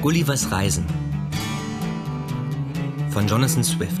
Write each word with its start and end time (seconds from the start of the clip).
Gullivers 0.00 0.52
Reisen 0.52 0.86
von 3.10 3.26
Jonathan 3.26 3.64
Swift. 3.64 4.00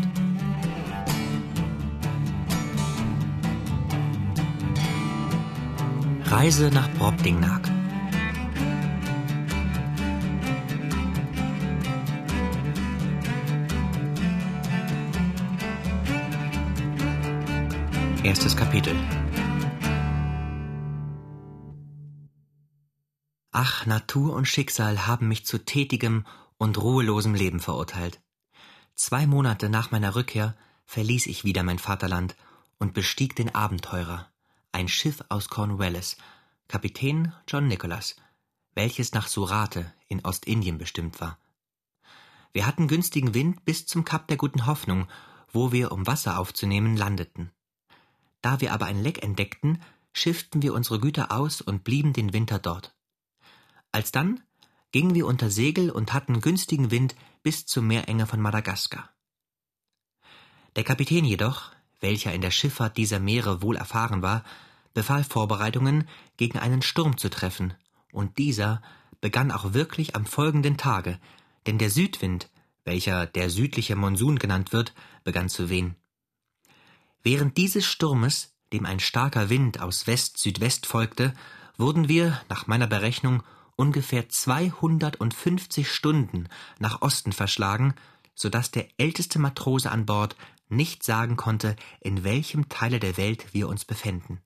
Reise 6.26 6.70
nach 6.72 6.88
Brobdingnag 6.98 7.62
Erstes 18.22 18.56
Kapitel 18.56 18.94
Ach, 23.50 23.86
Natur 23.86 24.34
und 24.34 24.46
Schicksal 24.46 25.06
haben 25.06 25.28
mich 25.28 25.46
zu 25.46 25.64
tätigem 25.64 26.26
und 26.58 26.76
ruhelosem 26.78 27.34
Leben 27.34 27.60
verurteilt. 27.60 28.20
Zwei 28.94 29.26
Monate 29.26 29.70
nach 29.70 29.90
meiner 29.90 30.14
Rückkehr 30.14 30.56
verließ 30.84 31.26
ich 31.26 31.44
wieder 31.44 31.62
mein 31.62 31.78
Vaterland 31.78 32.36
und 32.78 32.94
bestieg 32.94 33.36
den 33.36 33.54
Abenteurer, 33.54 34.30
ein 34.72 34.88
Schiff 34.88 35.24
aus 35.28 35.48
Cornwallis, 35.48 36.16
Kapitän 36.68 37.32
John 37.46 37.68
Nicholas, 37.68 38.16
welches 38.74 39.12
nach 39.12 39.28
Surate 39.28 39.92
in 40.08 40.24
Ostindien 40.24 40.76
bestimmt 40.76 41.20
war. 41.20 41.38
Wir 42.52 42.66
hatten 42.66 42.88
günstigen 42.88 43.34
Wind 43.34 43.64
bis 43.64 43.86
zum 43.86 44.04
Kap 44.04 44.28
der 44.28 44.36
Guten 44.36 44.66
Hoffnung, 44.66 45.08
wo 45.50 45.72
wir, 45.72 45.92
um 45.92 46.06
Wasser 46.06 46.38
aufzunehmen, 46.38 46.96
landeten. 46.96 47.50
Da 48.42 48.60
wir 48.60 48.72
aber 48.72 48.86
ein 48.86 49.02
Leck 49.02 49.22
entdeckten, 49.22 49.82
schifften 50.12 50.62
wir 50.62 50.74
unsere 50.74 51.00
Güter 51.00 51.32
aus 51.32 51.60
und 51.60 51.84
blieben 51.84 52.12
den 52.12 52.32
Winter 52.32 52.58
dort. 52.58 52.94
Alsdann 53.92 54.42
gingen 54.92 55.14
wir 55.14 55.26
unter 55.26 55.50
Segel 55.50 55.90
und 55.90 56.12
hatten 56.12 56.40
günstigen 56.40 56.90
Wind 56.90 57.14
bis 57.42 57.66
zur 57.66 57.82
Meerenge 57.82 58.26
von 58.26 58.40
Madagaskar. 58.40 59.10
Der 60.76 60.84
Kapitän 60.84 61.24
jedoch, 61.24 61.72
welcher 62.00 62.32
in 62.32 62.40
der 62.40 62.50
Schifffahrt 62.50 62.96
dieser 62.96 63.18
Meere 63.18 63.62
wohl 63.62 63.76
erfahren 63.76 64.22
war, 64.22 64.44
befahl 64.94 65.24
Vorbereitungen, 65.24 66.08
gegen 66.36 66.58
einen 66.58 66.82
Sturm 66.82 67.18
zu 67.18 67.28
treffen, 67.28 67.74
und 68.12 68.38
dieser 68.38 68.82
begann 69.20 69.50
auch 69.50 69.72
wirklich 69.74 70.16
am 70.16 70.26
folgenden 70.26 70.76
Tage, 70.76 71.18
denn 71.66 71.78
der 71.78 71.90
Südwind, 71.90 72.50
welcher 72.84 73.26
der 73.26 73.50
südliche 73.50 73.96
Monsun 73.96 74.38
genannt 74.38 74.72
wird, 74.72 74.94
begann 75.24 75.48
zu 75.48 75.68
wehen. 75.68 75.96
Während 77.22 77.56
dieses 77.56 77.84
Sturmes, 77.84 78.54
dem 78.72 78.86
ein 78.86 79.00
starker 79.00 79.50
Wind 79.50 79.80
aus 79.80 80.06
West-Südwest 80.06 80.86
folgte, 80.86 81.34
wurden 81.76 82.08
wir, 82.08 82.40
nach 82.48 82.66
meiner 82.66 82.86
Berechnung, 82.86 83.42
ungefähr 83.78 84.28
250 84.28 85.90
Stunden 85.90 86.48
nach 86.78 87.00
Osten 87.00 87.32
verschlagen, 87.32 87.94
so 88.34 88.48
dass 88.48 88.70
der 88.70 88.88
älteste 88.98 89.38
Matrose 89.38 89.90
an 89.90 90.04
Bord 90.04 90.36
nicht 90.68 91.02
sagen 91.02 91.36
konnte, 91.36 91.76
in 92.00 92.24
welchem 92.24 92.68
Teile 92.68 93.00
der 93.00 93.16
Welt 93.16 93.54
wir 93.54 93.68
uns 93.68 93.84
befänden. 93.84 94.40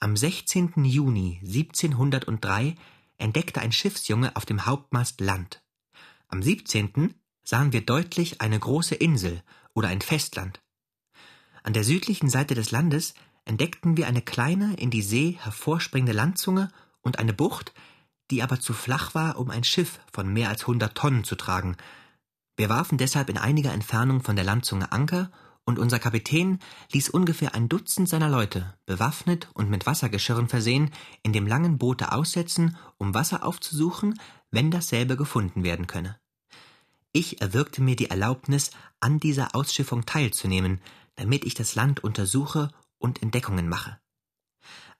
Am 0.00 0.16
16. 0.16 0.84
Juni 0.84 1.40
1703 1.44 2.74
entdeckte 3.18 3.60
ein 3.60 3.72
Schiffsjunge 3.72 4.34
auf 4.34 4.44
dem 4.44 4.66
Hauptmast 4.66 5.20
Land. 5.20 5.62
Am 6.28 6.42
17. 6.42 7.14
sahen 7.44 7.72
wir 7.72 7.84
deutlich 7.84 8.40
eine 8.40 8.58
große 8.58 8.94
Insel 8.94 9.42
oder 9.74 9.88
ein 9.88 10.00
Festland. 10.00 10.60
An 11.62 11.74
der 11.74 11.84
südlichen 11.84 12.28
Seite 12.28 12.54
des 12.54 12.70
Landes 12.70 13.14
entdeckten 13.44 13.96
wir 13.96 14.06
eine 14.06 14.22
kleine, 14.22 14.74
in 14.76 14.90
die 14.90 15.02
See 15.02 15.38
hervorspringende 15.40 16.12
Landzunge 16.12 16.70
und 17.04 17.20
eine 17.20 17.32
Bucht, 17.32 17.72
die 18.30 18.42
aber 18.42 18.58
zu 18.58 18.72
flach 18.72 19.14
war, 19.14 19.38
um 19.38 19.50
ein 19.50 19.62
Schiff 19.62 20.00
von 20.12 20.32
mehr 20.32 20.48
als 20.48 20.66
hundert 20.66 20.96
Tonnen 20.96 21.22
zu 21.22 21.36
tragen. 21.36 21.76
Wir 22.56 22.68
warfen 22.68 22.98
deshalb 22.98 23.28
in 23.28 23.38
einiger 23.38 23.72
Entfernung 23.72 24.22
von 24.22 24.34
der 24.34 24.44
Landzunge 24.44 24.90
Anker, 24.90 25.30
und 25.66 25.78
unser 25.78 25.98
Kapitän 25.98 26.58
ließ 26.92 27.08
ungefähr 27.08 27.54
ein 27.54 27.70
Dutzend 27.70 28.06
seiner 28.06 28.28
Leute, 28.28 28.74
bewaffnet 28.84 29.48
und 29.54 29.70
mit 29.70 29.86
Wassergeschirren 29.86 30.48
versehen, 30.48 30.90
in 31.22 31.32
dem 31.32 31.46
langen 31.46 31.78
Boote 31.78 32.12
aussetzen, 32.12 32.76
um 32.98 33.14
Wasser 33.14 33.44
aufzusuchen, 33.44 34.20
wenn 34.50 34.70
dasselbe 34.70 35.16
gefunden 35.16 35.64
werden 35.64 35.86
könne. 35.86 36.18
Ich 37.12 37.40
erwirkte 37.40 37.80
mir 37.80 37.96
die 37.96 38.10
Erlaubnis, 38.10 38.72
an 39.00 39.20
dieser 39.20 39.54
Ausschiffung 39.54 40.04
teilzunehmen, 40.04 40.80
damit 41.16 41.44
ich 41.44 41.54
das 41.54 41.74
Land 41.74 42.04
untersuche 42.04 42.70
und 42.98 43.22
Entdeckungen 43.22 43.68
mache. 43.68 43.98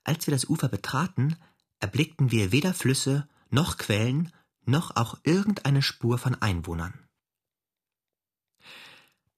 Als 0.03 0.27
wir 0.27 0.33
das 0.33 0.47
Ufer 0.49 0.69
betraten, 0.69 1.37
erblickten 1.85 2.31
wir 2.31 2.51
weder 2.51 2.73
Flüsse 2.73 3.29
noch 3.51 3.77
Quellen 3.77 4.33
noch 4.65 4.97
auch 4.97 5.19
irgendeine 5.23 5.83
Spur 5.83 6.17
von 6.17 6.35
Einwohnern. 6.35 6.95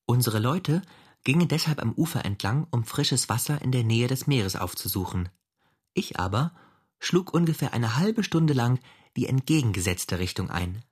Unsere 0.04 0.38
Leute 0.38 0.82
gingen 1.24 1.48
deshalb 1.48 1.82
am 1.82 1.92
Ufer 1.94 2.24
entlang, 2.24 2.68
um 2.70 2.84
frisches 2.84 3.28
Wasser 3.28 3.60
in 3.62 3.72
der 3.72 3.82
Nähe 3.82 4.06
des 4.06 4.28
Meeres 4.28 4.54
aufzusuchen. 4.54 5.28
Ich 5.92 6.20
aber 6.20 6.54
schlug 7.00 7.34
ungefähr 7.34 7.74
eine 7.74 7.96
halbe 7.96 8.22
Stunde 8.22 8.52
lang 8.52 8.78
die 9.16 9.26
entgegengesetzte 9.26 10.20
Richtung 10.20 10.48
ein. 10.48 10.84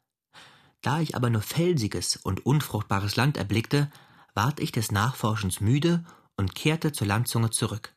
Da 0.82 0.98
ich 0.98 1.15
aber 1.15 1.31
nur 1.31 1.42
felsiges 1.42 2.16
und 2.16 2.44
unfruchtbares 2.44 3.15
Land 3.15 3.36
erblickte, 3.36 3.92
ward 4.34 4.59
ich 4.59 4.72
des 4.72 4.91
Nachforschens 4.91 5.60
müde 5.60 6.04
und 6.36 6.56
kehrte 6.56 6.91
zur 6.91 7.06
Landzunge 7.06 7.50
zurück. 7.50 7.94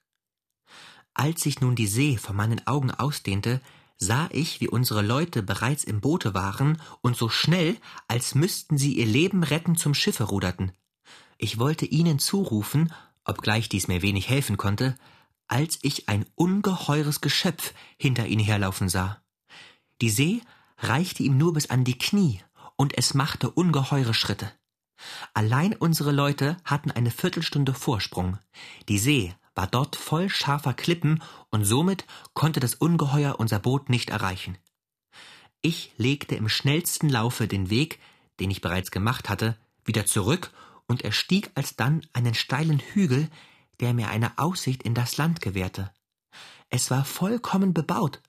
Als 1.18 1.42
sich 1.42 1.62
nun 1.62 1.76
die 1.76 1.88
See 1.88 2.16
vor 2.16 2.36
meinen 2.36 2.68
Augen 2.68 2.92
ausdehnte, 2.92 3.60
sah 3.98 4.30
ich, 4.32 4.62
wie 4.62 4.68
unsere 4.68 5.02
Leute 5.02 5.42
bereits 5.42 5.84
im 5.84 6.00
Boote 6.00 6.36
waren 6.36 6.80
und 7.02 7.18
so 7.18 7.28
schnell, 7.28 7.76
als 8.08 8.36
müssten 8.36 8.78
sie 8.78 8.94
ihr 8.94 9.08
Leben 9.08 9.42
retten, 9.42 9.76
zum 9.76 9.96
Schiffe 9.96 10.26
ruderten. 10.26 10.74
Ich 11.40 11.58
wollte 11.58 11.88
ihnen 11.88 12.20
zurufen, 12.20 12.94
obgleich 13.26 13.68
dies 13.68 13.88
mir 13.88 14.04
wenig 14.04 14.30
helfen 14.30 14.58
konnte, 14.58 14.96
als 15.48 15.80
ich 15.82 16.08
ein 16.08 16.28
ungeheures 16.36 17.20
Geschöpf 17.20 17.74
hinter 17.98 18.28
ihnen 18.28 18.46
herlaufen 18.46 18.88
sah. 18.88 19.20
Die 20.02 20.12
See 20.12 20.42
reichte 20.78 21.24
ihm 21.24 21.40
nur 21.40 21.54
bis 21.54 21.72
an 21.72 21.84
die 21.84 21.98
Knie, 21.98 22.42
und 22.76 22.96
es 22.96 23.16
machte 23.16 23.50
ungeheure 23.50 24.14
Schritte. 24.14 24.52
Allein 25.34 25.74
unsere 25.74 26.12
Leute 26.12 26.58
hatten 26.64 26.92
eine 26.92 27.10
Viertelstunde 27.10 27.74
Vorsprung. 27.74 28.38
Die 28.88 29.00
See 29.00 29.34
war 29.58 29.68
dort 29.68 29.96
voll 29.96 30.30
scharfer 30.30 30.74
Klippen 30.74 31.24
und 31.50 31.66
somit 31.66 32.06
konnte 32.34 32.60
das 32.60 32.76
Ungeheuer 32.76 33.40
unser 33.40 33.60
Boot 33.60 33.90
nicht 33.90 34.12
erreichen. 34.12 34.58
Ich 35.62 35.92
legte 35.98 36.36
im 36.36 36.48
schnellsten 36.48 37.10
Laufe 37.10 37.48
den 37.48 37.70
Weg, 37.72 38.00
den 38.40 38.52
ich 38.52 38.62
bereits 38.62 38.92
gemacht 38.92 39.30
hatte, 39.30 39.58
wieder 39.84 40.06
zurück 40.06 40.52
und 40.86 41.02
erstieg 41.02 41.52
alsdann 41.56 42.06
einen 42.14 42.36
steilen 42.36 42.80
Hügel, 42.80 43.30
der 43.80 43.94
mir 43.94 44.10
eine 44.10 44.38
Aussicht 44.38 44.84
in 44.84 44.94
das 44.94 45.18
Land 45.18 45.42
gewährte. 45.42 45.92
Es 46.70 46.92
war 46.92 47.04
vollkommen 47.04 47.74
bebaut. 47.74 48.22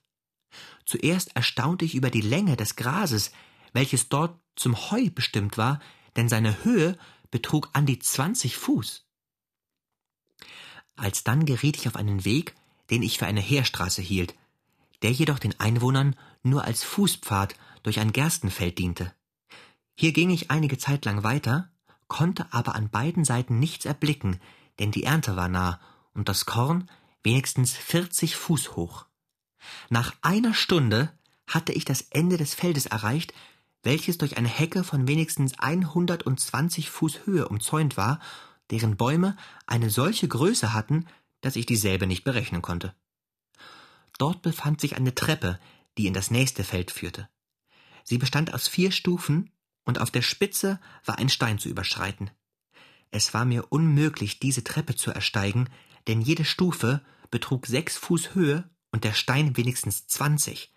Zuerst 0.85 1.35
erstaunte 1.35 1.85
ich 1.85 1.93
über 1.93 2.09
die 2.09 2.21
Länge 2.21 2.57
des 2.57 2.75
Grases, 2.75 3.31
welches 3.71 4.09
dort 4.09 4.39
zum 4.55 4.89
Heu 4.89 5.09
bestimmt 5.13 5.57
war, 5.57 5.79
denn 6.15 6.27
seine 6.27 6.63
Höhe 6.63 6.97
betrug 7.29 7.69
an 7.73 7.85
die 7.85 7.99
zwanzig 7.99 8.57
Fuß. 8.57 9.05
Alsdann 10.99 11.45
geriet 11.45 11.77
ich 11.77 11.87
auf 11.87 11.95
einen 11.95 12.25
Weg, 12.25 12.55
den 12.89 13.03
ich 13.03 13.17
für 13.17 13.25
eine 13.25 13.41
Heerstraße 13.41 14.01
hielt, 14.01 14.35
der 15.01 15.11
jedoch 15.11 15.39
den 15.39 15.59
Einwohnern 15.59 16.15
nur 16.43 16.63
als 16.65 16.83
Fußpfad 16.83 17.55
durch 17.83 17.99
ein 17.99 18.13
Gerstenfeld 18.13 18.77
diente. 18.77 19.13
Hier 19.95 20.13
ging 20.13 20.29
ich 20.29 20.51
einige 20.51 20.77
Zeit 20.77 21.05
lang 21.05 21.23
weiter, 21.23 21.69
konnte 22.07 22.47
aber 22.51 22.75
an 22.75 22.89
beiden 22.89 23.25
Seiten 23.25 23.59
nichts 23.59 23.85
erblicken, 23.85 24.39
denn 24.79 24.91
die 24.91 25.03
Ernte 25.03 25.35
war 25.35 25.49
nah 25.49 25.79
und 26.13 26.29
das 26.29 26.45
Korn 26.45 26.89
wenigstens 27.23 27.73
vierzig 27.73 28.35
Fuß 28.35 28.75
hoch. 28.75 29.05
Nach 29.89 30.15
einer 30.21 30.53
Stunde 30.53 31.11
hatte 31.47 31.73
ich 31.73 31.85
das 31.85 32.01
Ende 32.01 32.37
des 32.37 32.53
Feldes 32.53 32.85
erreicht, 32.85 33.33
welches 33.83 34.17
durch 34.17 34.37
eine 34.37 34.47
Hecke 34.47 34.83
von 34.83 35.07
wenigstens 35.07 35.57
120 35.59 36.89
Fuß 36.89 37.25
Höhe 37.25 37.47
umzäunt 37.47 37.97
war, 37.97 38.19
deren 38.71 38.97
Bäume 38.97 39.35
eine 39.65 39.89
solche 39.89 40.27
Größe 40.27 40.73
hatten, 40.73 41.05
dass 41.41 41.55
ich 41.55 41.65
dieselbe 41.65 42.07
nicht 42.07 42.23
berechnen 42.23 42.61
konnte. 42.61 42.93
Dort 44.17 44.41
befand 44.41 44.81
sich 44.81 44.97
eine 44.97 45.15
Treppe, 45.15 45.59
die 45.97 46.07
in 46.07 46.13
das 46.13 46.31
nächste 46.31 46.63
Feld 46.63 46.91
führte. 46.91 47.29
Sie 48.03 48.17
bestand 48.17 48.53
aus 48.53 48.67
vier 48.67 48.91
Stufen, 48.91 49.51
und 49.85 49.99
auf 49.99 50.11
der 50.11 50.21
Spitze 50.21 50.79
war 51.05 51.17
ein 51.17 51.29
Stein 51.29 51.57
zu 51.57 51.67
überschreiten. 51.67 52.29
Es 53.11 53.33
war 53.33 53.45
mir 53.45 53.71
unmöglich, 53.71 54.39
diese 54.39 54.63
Treppe 54.63 54.95
zu 54.95 55.09
ersteigen, 55.09 55.67
denn 56.07 56.21
jede 56.21 56.45
Stufe 56.45 57.01
betrug 57.31 57.65
sechs 57.65 57.97
Fuß 57.97 58.35
Höhe 58.35 58.69
und 58.91 59.03
der 59.03 59.13
Stein 59.13 59.57
wenigstens 59.57 60.05
zwanzig. 60.07 60.73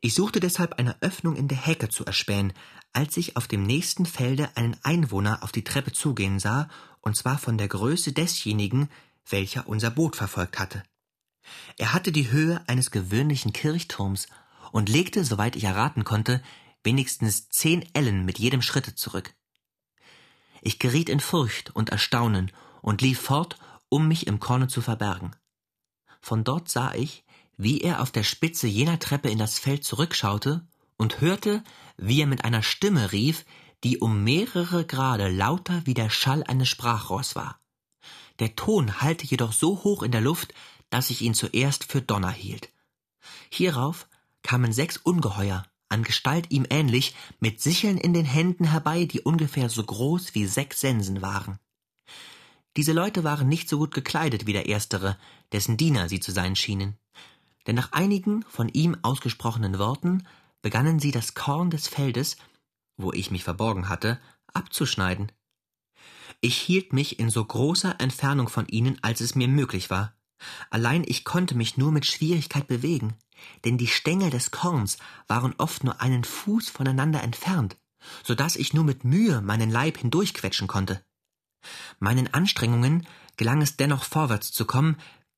Ich 0.00 0.14
suchte 0.14 0.40
deshalb 0.40 0.74
eine 0.74 1.00
Öffnung 1.00 1.36
in 1.36 1.48
der 1.48 1.58
Hecke 1.58 1.88
zu 1.88 2.04
erspähen, 2.04 2.52
als 2.92 3.16
ich 3.16 3.36
auf 3.36 3.48
dem 3.48 3.62
nächsten 3.62 4.06
Felde 4.06 4.56
einen 4.56 4.76
Einwohner 4.82 5.42
auf 5.42 5.52
die 5.52 5.64
Treppe 5.64 5.92
zugehen 5.92 6.38
sah, 6.38 6.68
und 7.02 7.16
zwar 7.16 7.36
von 7.36 7.58
der 7.58 7.68
Größe 7.68 8.12
desjenigen, 8.12 8.88
welcher 9.28 9.68
unser 9.68 9.90
Boot 9.90 10.16
verfolgt 10.16 10.58
hatte. 10.58 10.82
Er 11.76 11.92
hatte 11.92 12.12
die 12.12 12.30
Höhe 12.30 12.62
eines 12.66 12.90
gewöhnlichen 12.90 13.52
Kirchturms 13.52 14.28
und 14.70 14.88
legte, 14.88 15.24
soweit 15.24 15.56
ich 15.56 15.64
erraten 15.64 16.04
konnte, 16.04 16.42
wenigstens 16.82 17.48
zehn 17.50 17.84
Ellen 17.94 18.24
mit 18.24 18.38
jedem 18.38 18.62
Schritte 18.62 18.94
zurück. 18.94 19.34
Ich 20.62 20.78
geriet 20.78 21.08
in 21.08 21.20
Furcht 21.20 21.74
und 21.74 21.90
Erstaunen 21.90 22.52
und 22.80 23.02
lief 23.02 23.20
fort, 23.20 23.58
um 23.88 24.08
mich 24.08 24.26
im 24.26 24.40
Korne 24.40 24.68
zu 24.68 24.80
verbergen. 24.80 25.34
Von 26.20 26.44
dort 26.44 26.68
sah 26.68 26.94
ich, 26.94 27.24
wie 27.56 27.80
er 27.80 28.00
auf 28.00 28.10
der 28.10 28.22
Spitze 28.22 28.66
jener 28.66 28.98
Treppe 28.98 29.28
in 29.28 29.38
das 29.38 29.58
Feld 29.58 29.84
zurückschaute 29.84 30.66
und 30.96 31.20
hörte, 31.20 31.62
wie 31.96 32.20
er 32.20 32.26
mit 32.26 32.44
einer 32.44 32.62
Stimme 32.62 33.12
rief, 33.12 33.44
die 33.84 33.98
um 33.98 34.22
mehrere 34.22 34.84
Grade 34.86 35.28
lauter 35.28 35.82
wie 35.84 35.94
der 35.94 36.10
Schall 36.10 36.44
eines 36.44 36.68
Sprachrohrs 36.68 37.34
war. 37.34 37.60
Der 38.38 38.56
Ton 38.56 39.00
hallte 39.00 39.26
jedoch 39.26 39.52
so 39.52 39.84
hoch 39.84 40.02
in 40.02 40.12
der 40.12 40.20
Luft, 40.20 40.54
dass 40.90 41.10
ich 41.10 41.22
ihn 41.22 41.34
zuerst 41.34 41.84
für 41.84 42.02
Donner 42.02 42.30
hielt. 42.30 42.70
Hierauf 43.50 44.08
kamen 44.42 44.72
sechs 44.72 44.96
Ungeheuer, 44.96 45.64
an 45.88 46.02
Gestalt 46.02 46.50
ihm 46.50 46.66
ähnlich, 46.70 47.14
mit 47.40 47.60
Sicheln 47.60 47.98
in 47.98 48.14
den 48.14 48.24
Händen 48.24 48.64
herbei, 48.64 49.04
die 49.04 49.20
ungefähr 49.20 49.68
so 49.68 49.82
groß 49.82 50.34
wie 50.34 50.46
sechs 50.46 50.80
Sensen 50.80 51.22
waren. 51.22 51.58
Diese 52.76 52.92
Leute 52.92 53.24
waren 53.24 53.48
nicht 53.48 53.68
so 53.68 53.78
gut 53.78 53.92
gekleidet 53.92 54.46
wie 54.46 54.54
der 54.54 54.66
erstere, 54.66 55.18
dessen 55.52 55.76
Diener 55.76 56.08
sie 56.08 56.20
zu 56.20 56.32
sein 56.32 56.56
schienen. 56.56 56.96
Denn 57.66 57.76
nach 57.76 57.92
einigen 57.92 58.44
von 58.48 58.68
ihm 58.68 58.96
ausgesprochenen 59.02 59.78
Worten 59.78 60.26
begannen 60.62 60.98
sie 60.98 61.10
das 61.10 61.34
Korn 61.34 61.70
des 61.70 61.88
Feldes, 61.88 62.36
wo 62.96 63.12
ich 63.12 63.30
mich 63.30 63.44
verborgen 63.44 63.88
hatte, 63.88 64.20
abzuschneiden. 64.52 65.32
Ich 66.40 66.56
hielt 66.56 66.92
mich 66.92 67.18
in 67.18 67.30
so 67.30 67.44
großer 67.44 68.00
Entfernung 68.00 68.48
von 68.48 68.66
ihnen, 68.66 68.98
als 69.02 69.20
es 69.20 69.34
mir 69.34 69.48
möglich 69.48 69.90
war. 69.90 70.14
Allein 70.70 71.04
ich 71.06 71.24
konnte 71.24 71.54
mich 71.54 71.76
nur 71.76 71.92
mit 71.92 72.04
Schwierigkeit 72.04 72.66
bewegen, 72.66 73.14
denn 73.64 73.78
die 73.78 73.86
Stängel 73.86 74.30
des 74.30 74.50
Korns 74.50 74.98
waren 75.28 75.54
oft 75.58 75.84
nur 75.84 76.00
einen 76.00 76.24
Fuß 76.24 76.68
voneinander 76.68 77.22
entfernt, 77.22 77.76
so 78.24 78.34
dass 78.34 78.56
ich 78.56 78.74
nur 78.74 78.84
mit 78.84 79.04
Mühe 79.04 79.40
meinen 79.40 79.70
Leib 79.70 79.98
hindurchquetschen 79.98 80.66
konnte. 80.66 81.04
Meinen 82.00 82.32
Anstrengungen 82.34 83.06
gelang 83.36 83.62
es 83.62 83.76
dennoch 83.76 84.04
vorwärts 84.04 84.50
zu 84.50 84.64
kommen, 84.64 84.96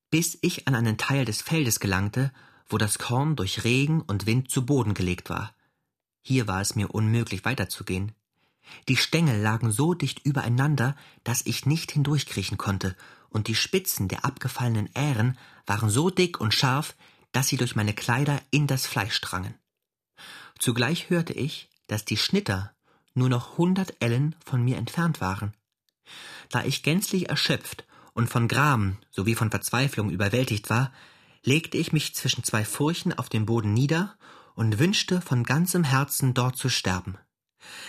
bis 0.09 0.37
ich 0.41 0.67
an 0.67 0.75
einen 0.75 0.97
Teil 0.97 1.25
des 1.25 1.41
Feldes 1.41 1.79
gelangte, 1.79 2.31
wo 2.67 2.77
das 2.77 2.97
Korn 2.97 3.35
durch 3.35 3.63
Regen 3.63 4.01
und 4.01 4.25
Wind 4.25 4.49
zu 4.49 4.65
Boden 4.65 4.93
gelegt 4.93 5.29
war. 5.29 5.53
Hier 6.27 6.47
war 6.47 6.59
es 6.59 6.75
mir 6.75 6.89
unmöglich 6.89 7.45
weiterzugehen. 7.45 8.11
Die 8.89 8.97
Stängel 8.97 9.39
lagen 9.39 9.71
so 9.71 9.93
dicht 9.93 10.25
übereinander, 10.25 10.95
dass 11.23 11.45
ich 11.45 11.67
nicht 11.67 11.91
hindurchkriechen 11.91 12.57
konnte, 12.57 12.95
und 13.29 13.47
die 13.47 13.53
Spitzen 13.53 14.07
der 14.07 14.25
abgefallenen 14.25 14.89
Ähren 14.95 15.37
waren 15.67 15.91
so 15.91 16.09
dick 16.09 16.41
und 16.41 16.51
scharf, 16.51 16.95
dass 17.31 17.47
sie 17.47 17.57
durch 17.57 17.75
meine 17.75 17.93
Kleider 17.93 18.41
in 18.49 18.65
das 18.65 18.87
Fleisch 18.87 19.21
drangen. 19.21 19.53
Zugleich 20.57 21.11
hörte 21.11 21.33
ich, 21.33 21.69
dass 21.85 22.05
die 22.05 22.17
Schnitter 22.17 22.73
nur 23.13 23.29
noch 23.29 23.59
hundert 23.59 24.01
Ellen 24.01 24.33
von 24.43 24.63
mir 24.63 24.77
entfernt 24.77 25.21
waren. 25.21 25.53
Da 26.49 26.63
ich 26.63 26.81
gänzlich 26.81 27.29
erschöpft 27.29 27.85
und 28.13 28.31
von 28.31 28.47
Gram 28.47 28.97
sowie 29.11 29.35
von 29.35 29.51
Verzweiflung 29.51 30.09
überwältigt 30.09 30.71
war, 30.71 30.91
legte 31.43 31.77
ich 31.77 31.93
mich 31.93 32.15
zwischen 32.15 32.43
zwei 32.43 32.65
Furchen 32.65 33.13
auf 33.13 33.29
dem 33.29 33.45
Boden 33.45 33.75
nieder 33.75 34.17
und 34.55 34.79
wünschte 34.79 35.21
von 35.21 35.43
ganzem 35.43 35.83
Herzen 35.83 36.33
dort 36.33 36.57
zu 36.57 36.69
sterben. 36.69 37.17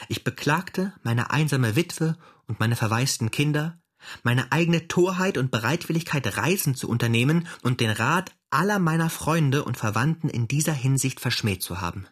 Ich 0.08 0.24
beklagte 0.24 0.92
meine 1.02 1.30
einsame 1.30 1.76
Witwe 1.76 2.16
und 2.46 2.60
meine 2.60 2.76
verwaisten 2.76 3.30
Kinder, 3.30 3.78
meine 4.22 4.52
eigene 4.52 4.88
Torheit 4.88 5.38
und 5.38 5.50
Bereitwilligkeit, 5.50 6.36
Reisen 6.36 6.74
zu 6.74 6.88
unternehmen 6.88 7.48
und 7.62 7.80
den 7.80 7.90
Rat 7.90 8.32
aller 8.50 8.78
meiner 8.78 9.10
Freunde 9.10 9.64
und 9.64 9.76
Verwandten 9.76 10.28
in 10.28 10.48
dieser 10.48 10.72
Hinsicht 10.72 11.20
verschmäht 11.20 11.62
zu 11.62 11.80
haben. 11.80 12.06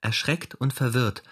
Erschreckt 0.00 0.54
und 0.54 0.72
verwirrt 0.72 1.22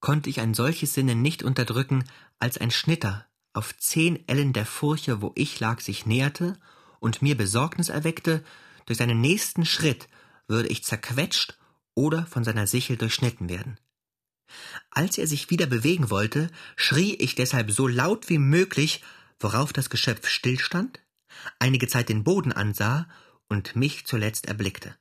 konnte 0.00 0.30
ich 0.30 0.40
ein 0.40 0.54
solches 0.54 0.94
Sinnen 0.94 1.22
nicht 1.22 1.42
unterdrücken, 1.42 2.04
als 2.38 2.58
ein 2.58 2.70
Schnitter 2.70 3.26
auf 3.52 3.76
zehn 3.76 4.28
Ellen 4.28 4.52
der 4.52 4.66
Furche, 4.66 5.22
wo 5.22 5.32
ich 5.34 5.58
lag, 5.58 5.80
sich 5.80 6.06
näherte 6.06 6.56
und 7.00 7.22
mir 7.22 7.36
Besorgnis 7.36 7.88
erweckte, 7.88 8.44
durch 8.86 8.98
seinen 8.98 9.20
nächsten 9.20 9.64
Schritt 9.64 10.08
würde 10.48 10.68
ich 10.68 10.84
zerquetscht 10.84 11.56
oder 11.94 12.26
von 12.26 12.44
seiner 12.44 12.66
Sichel 12.66 12.96
durchschnitten 12.96 13.48
werden. 13.48 13.78
Als 14.90 15.18
er 15.18 15.26
sich 15.26 15.50
wieder 15.50 15.66
bewegen 15.66 16.10
wollte, 16.10 16.50
schrie 16.76 17.14
ich 17.14 17.34
deshalb 17.34 17.70
so 17.70 17.86
laut 17.86 18.28
wie 18.28 18.38
möglich, 18.38 19.02
worauf 19.38 19.72
das 19.72 19.90
Geschöpf 19.90 20.26
stillstand, 20.28 21.00
einige 21.58 21.86
Zeit 21.86 22.08
den 22.08 22.24
Boden 22.24 22.52
ansah 22.52 23.06
und 23.48 23.76
mich 23.76 24.06
zuletzt 24.06 24.46
erblickte. 24.46 24.96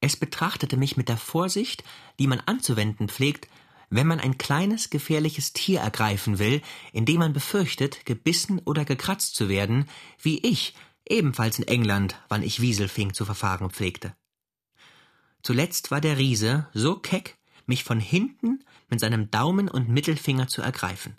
Es 0.00 0.16
betrachtete 0.16 0.76
mich 0.76 0.96
mit 0.96 1.08
der 1.08 1.16
Vorsicht, 1.16 1.84
die 2.18 2.26
man 2.26 2.40
anzuwenden 2.40 3.08
pflegt, 3.08 3.48
wenn 3.88 4.06
man 4.06 4.20
ein 4.20 4.38
kleines, 4.38 4.90
gefährliches 4.90 5.52
Tier 5.52 5.80
ergreifen 5.80 6.38
will, 6.38 6.62
indem 6.92 7.18
man 7.18 7.32
befürchtet, 7.32 8.04
gebissen 8.06 8.58
oder 8.64 8.84
gekratzt 8.84 9.36
zu 9.36 9.48
werden, 9.48 9.88
wie 10.20 10.38
ich, 10.38 10.74
ebenfalls 11.12 11.58
in 11.58 11.68
England, 11.68 12.16
wann 12.28 12.42
ich 12.42 12.60
Wiesel 12.60 12.88
fing, 12.88 13.14
zu 13.14 13.24
verfahren 13.24 13.70
pflegte. 13.70 14.16
Zuletzt 15.42 15.90
war 15.90 16.00
der 16.00 16.18
Riese 16.18 16.68
so 16.72 16.96
keck, 16.96 17.36
mich 17.66 17.84
von 17.84 18.00
hinten 18.00 18.64
mit 18.88 19.00
seinem 19.00 19.30
Daumen 19.30 19.68
und 19.68 19.88
Mittelfinger 19.88 20.48
zu 20.48 20.62
ergreifen. 20.62 21.16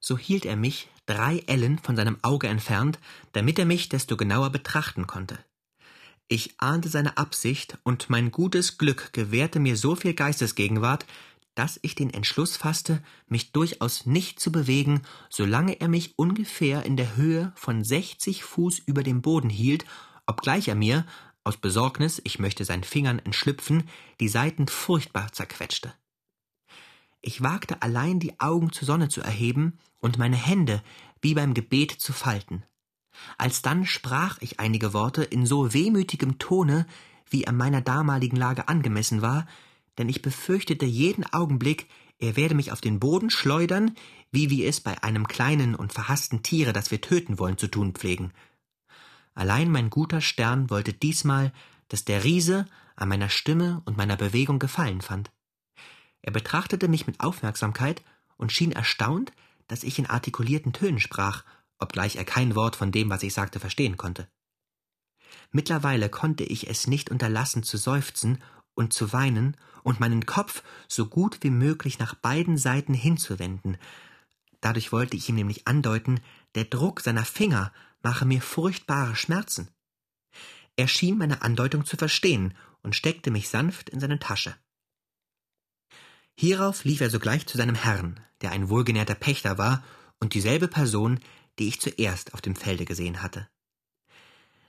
So 0.00 0.16
hielt 0.16 0.46
er 0.46 0.56
mich 0.56 0.88
drei 1.06 1.42
Ellen 1.46 1.78
von 1.78 1.96
seinem 1.96 2.18
Auge 2.22 2.48
entfernt, 2.48 2.98
damit 3.32 3.58
er 3.58 3.64
mich 3.64 3.88
desto 3.88 4.16
genauer 4.16 4.50
betrachten 4.50 5.06
konnte. 5.06 5.38
Ich 6.28 6.54
ahnte 6.58 6.90
seine 6.90 7.16
Absicht, 7.16 7.78
und 7.84 8.10
mein 8.10 8.30
gutes 8.30 8.76
Glück 8.76 9.12
gewährte 9.14 9.60
mir 9.60 9.76
so 9.76 9.96
viel 9.96 10.12
Geistesgegenwart, 10.12 11.06
dass 11.58 11.80
ich 11.82 11.96
den 11.96 12.10
Entschluss 12.10 12.56
fasste, 12.56 13.02
mich 13.26 13.50
durchaus 13.50 14.06
nicht 14.06 14.38
zu 14.38 14.52
bewegen, 14.52 15.02
solange 15.28 15.80
er 15.80 15.88
mich 15.88 16.16
ungefähr 16.16 16.84
in 16.84 16.96
der 16.96 17.16
Höhe 17.16 17.52
von 17.56 17.82
sechzig 17.82 18.44
Fuß 18.44 18.78
über 18.78 19.02
dem 19.02 19.22
Boden 19.22 19.50
hielt, 19.50 19.84
obgleich 20.24 20.68
er 20.68 20.76
mir, 20.76 21.04
aus 21.42 21.56
Besorgnis, 21.56 22.20
ich 22.22 22.38
möchte 22.38 22.64
seinen 22.64 22.84
Fingern 22.84 23.18
entschlüpfen, 23.18 23.88
die 24.20 24.28
Seiten 24.28 24.68
furchtbar 24.68 25.32
zerquetschte. 25.32 25.92
Ich 27.22 27.42
wagte 27.42 27.82
allein 27.82 28.20
die 28.20 28.38
Augen 28.38 28.70
zur 28.70 28.86
Sonne 28.86 29.08
zu 29.08 29.20
erheben 29.20 29.78
und 29.98 30.16
meine 30.16 30.36
Hände 30.36 30.80
wie 31.20 31.34
beim 31.34 31.54
Gebet 31.54 31.90
zu 31.90 32.12
falten. 32.12 32.62
Alsdann 33.36 33.84
sprach 33.84 34.38
ich 34.42 34.60
einige 34.60 34.92
Worte 34.92 35.24
in 35.24 35.44
so 35.44 35.74
wehmütigem 35.74 36.38
Tone, 36.38 36.86
wie 37.28 37.42
er 37.42 37.52
meiner 37.52 37.80
damaligen 37.80 38.36
Lage 38.36 38.68
angemessen 38.68 39.22
war, 39.22 39.48
denn 39.98 40.08
ich 40.08 40.22
befürchtete 40.22 40.86
jeden 40.86 41.24
Augenblick, 41.32 41.88
er 42.18 42.36
werde 42.36 42.54
mich 42.54 42.72
auf 42.72 42.80
den 42.80 42.98
Boden 42.98 43.30
schleudern, 43.30 43.94
wie 44.30 44.50
wir 44.50 44.68
es 44.68 44.80
bei 44.80 45.02
einem 45.02 45.28
kleinen 45.28 45.74
und 45.74 45.92
verhassten 45.92 46.42
Tiere, 46.42 46.72
das 46.72 46.90
wir 46.90 47.00
töten 47.00 47.38
wollen, 47.38 47.58
zu 47.58 47.68
tun 47.68 47.92
pflegen. 47.92 48.32
Allein 49.34 49.70
mein 49.70 49.90
guter 49.90 50.20
Stern 50.20 50.68
wollte 50.70 50.92
diesmal, 50.92 51.52
dass 51.88 52.04
der 52.04 52.24
Riese 52.24 52.66
an 52.96 53.08
meiner 53.08 53.28
Stimme 53.28 53.82
und 53.84 53.96
meiner 53.96 54.16
Bewegung 54.16 54.58
Gefallen 54.58 55.00
fand. 55.00 55.30
Er 56.22 56.32
betrachtete 56.32 56.88
mich 56.88 57.06
mit 57.06 57.20
Aufmerksamkeit 57.20 58.02
und 58.36 58.52
schien 58.52 58.72
erstaunt, 58.72 59.32
dass 59.68 59.84
ich 59.84 59.98
in 59.98 60.06
artikulierten 60.06 60.72
Tönen 60.72 60.98
sprach, 60.98 61.44
obgleich 61.78 62.16
er 62.16 62.24
kein 62.24 62.56
Wort 62.56 62.74
von 62.74 62.90
dem, 62.90 63.10
was 63.10 63.22
ich 63.22 63.32
sagte, 63.32 63.60
verstehen 63.60 63.96
konnte. 63.96 64.28
Mittlerweile 65.52 66.08
konnte 66.08 66.44
ich 66.44 66.68
es 66.68 66.86
nicht 66.86 67.10
unterlassen 67.10 67.62
zu 67.62 67.76
seufzen 67.76 68.42
und 68.78 68.92
zu 68.92 69.12
weinen 69.12 69.56
und 69.82 70.00
meinen 70.00 70.24
Kopf 70.24 70.62
so 70.86 71.06
gut 71.06 71.38
wie 71.42 71.50
möglich 71.50 71.98
nach 71.98 72.14
beiden 72.14 72.56
Seiten 72.56 72.94
hinzuwenden. 72.94 73.76
Dadurch 74.60 74.92
wollte 74.92 75.16
ich 75.16 75.28
ihm 75.28 75.34
nämlich 75.34 75.66
andeuten, 75.66 76.20
der 76.54 76.64
Druck 76.64 77.00
seiner 77.00 77.24
Finger 77.24 77.72
mache 78.02 78.24
mir 78.24 78.40
furchtbare 78.40 79.16
Schmerzen. 79.16 79.68
Er 80.76 80.88
schien 80.88 81.18
meine 81.18 81.42
Andeutung 81.42 81.84
zu 81.84 81.96
verstehen 81.96 82.54
und 82.82 82.94
steckte 82.94 83.30
mich 83.30 83.48
sanft 83.48 83.90
in 83.90 83.98
seine 83.98 84.20
Tasche. 84.20 84.54
Hierauf 86.36 86.84
lief 86.84 87.00
er 87.00 87.10
sogleich 87.10 87.46
zu 87.46 87.58
seinem 87.58 87.74
Herrn, 87.74 88.20
der 88.42 88.52
ein 88.52 88.68
wohlgenährter 88.68 89.16
Pächter 89.16 89.58
war 89.58 89.82
und 90.20 90.34
dieselbe 90.34 90.68
Person, 90.68 91.18
die 91.58 91.66
ich 91.66 91.80
zuerst 91.80 92.32
auf 92.34 92.40
dem 92.40 92.54
Felde 92.54 92.84
gesehen 92.84 93.22
hatte. 93.22 93.48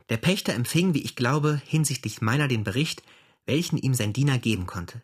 Der 0.10 0.18
Pächter 0.18 0.56
empfing, 0.56 0.96
wie 0.96 1.04
ich 1.04 1.16
glaube, 1.16 1.62
hinsichtlich 1.64 2.22
meiner 2.22 2.48
den 2.48 2.64
Bericht, 2.64 3.04
welchen 3.50 3.80
ihm 3.80 3.96
sein 3.96 4.14
Diener 4.14 4.38
geben 4.38 4.68
konnte. 4.68 5.02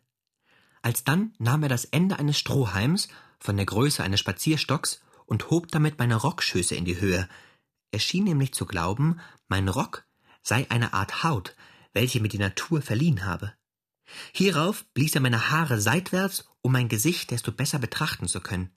Alsdann 0.84 1.34
nahm 1.40 1.64
er 1.64 1.70
das 1.70 1.86
Ende 1.86 2.20
eines 2.20 2.38
Strohhalms 2.38 3.08
von 3.40 3.58
der 3.58 3.66
Größe 3.66 4.04
eines 4.04 4.20
Spazierstocks 4.20 5.02
und 5.26 5.50
hob 5.50 5.70
damit 5.70 5.98
meine 5.98 6.16
Rockschöße 6.16 6.76
in 6.76 6.86
die 6.86 7.02
Höhe. 7.02 7.28
Er 7.90 8.00
schien 8.00 8.24
nämlich 8.26 8.54
zu 8.54 8.68
glauben, 8.68 9.20
mein 9.48 9.68
Rock 9.68 10.06
sei 10.44 10.68
eine 10.70 10.94
Art 10.94 11.24
Haut, 11.24 11.56
welche 11.94 12.22
mir 12.22 12.28
die 12.28 12.38
Natur 12.38 12.84
verliehen 12.84 13.26
habe. 13.26 13.52
Hierauf 14.32 14.86
blies 14.94 15.16
er 15.16 15.22
meine 15.22 15.50
Haare 15.50 15.82
seitwärts, 15.82 16.48
um 16.62 16.72
mein 16.72 16.88
Gesicht 16.88 17.32
desto 17.32 17.52
besser 17.52 17.80
betrachten 17.80 18.28
zu 18.28 18.42
können. 18.42 18.70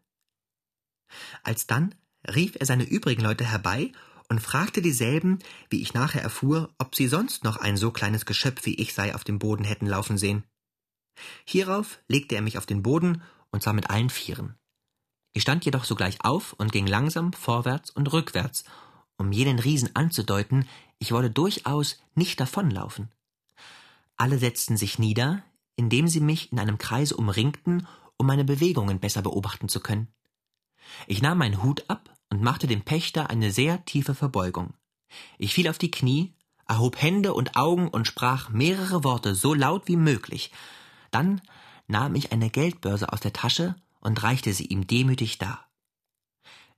Alsdann 1.43 1.95
rief 2.27 2.57
er 2.59 2.65
seine 2.65 2.85
übrigen 2.85 3.23
Leute 3.23 3.45
herbei 3.45 3.93
und 4.29 4.41
fragte 4.41 4.83
dieselben, 4.83 5.39
wie 5.71 5.81
ich 5.81 5.95
nachher 5.95 6.23
erfuhr, 6.23 6.71
ob 6.79 6.95
sie 6.95 7.09
sonst 7.09 7.45
noch 7.45 7.57
ein 7.57 7.77
so 7.77 7.91
kleines 7.91 8.27
Geschöpf 8.27 8.67
wie 8.67 8.75
ich 8.75 8.95
sei 8.95 9.15
auf 9.15 9.25
dem 9.25 9.39
Boden 9.39 9.65
hätten 9.65 9.87
laufen 9.87 10.19
sehen. 10.19 10.45
Hierauf 11.45 11.99
legte 12.09 12.35
er 12.35 12.43
mich 12.43 12.59
auf 12.59 12.67
den 12.67 12.83
Boden 12.83 13.23
und 13.51 13.63
sah 13.63 13.73
mit 13.73 13.91
allen 13.91 14.11
Vieren. 14.11 14.55
Ich 15.33 15.43
stand 15.43 15.65
jedoch 15.65 15.85
sogleich 15.85 16.25
auf 16.25 16.53
und 16.55 16.73
ging 16.73 16.87
langsam 16.87 17.33
vorwärts 17.33 17.91
und 17.91 18.13
rückwärts, 18.13 18.65
um 19.17 19.33
jenen 19.33 19.59
Riesen 19.59 19.95
anzudeuten, 19.95 20.69
ich 20.99 21.13
wolle 21.13 21.31
durchaus 21.31 22.01
nicht 22.15 22.41
davonlaufen. 22.41 23.09
Alle 24.17 24.39
setzten 24.39 24.77
sich 24.77 24.99
nieder, 24.99 25.43
indem 25.77 26.09
sie 26.09 26.21
mich 26.21 26.53
in 26.53 26.59
einem 26.59 26.79
Kreise 26.79 27.17
umringten, 27.17 27.87
um 28.17 28.27
meine 28.27 28.45
Bewegungen 28.45 28.99
besser 28.99 29.23
beobachten 29.23 29.69
zu 29.69 29.81
können. 29.81 30.09
Ich 31.07 31.23
nahm 31.23 31.39
meinen 31.39 31.63
Hut 31.63 31.85
ab 31.89 32.18
und 32.31 32.43
machte 32.43 32.67
dem 32.67 32.83
Pächter 32.83 33.31
eine 33.31 33.51
sehr 33.51 33.85
tiefe 33.85 34.15
Verbeugung. 34.15 34.75
Ich 35.39 35.55
fiel 35.55 35.69
auf 35.69 35.79
die 35.79 35.91
Knie, 35.91 36.35
erhob 36.67 37.01
Hände 37.01 37.33
und 37.35 37.57
Augen 37.57 37.89
und 37.89 38.07
sprach 38.07 38.51
mehrere 38.51 39.05
Worte 39.05 39.35
so 39.35 39.55
laut 39.55 39.89
wie 39.89 39.97
möglich. 39.97 40.53
Dann 41.11 41.41
nahm 41.87 42.15
ich 42.15 42.33
eine 42.33 42.51
Geldbörse 42.51 43.13
aus 43.13 43.21
der 43.21 43.33
Tasche 43.33 43.75
und 44.01 44.23
reichte 44.23 44.53
sie 44.53 44.67
ihm 44.67 44.87
demütig 44.87 45.39
dar. 45.39 45.67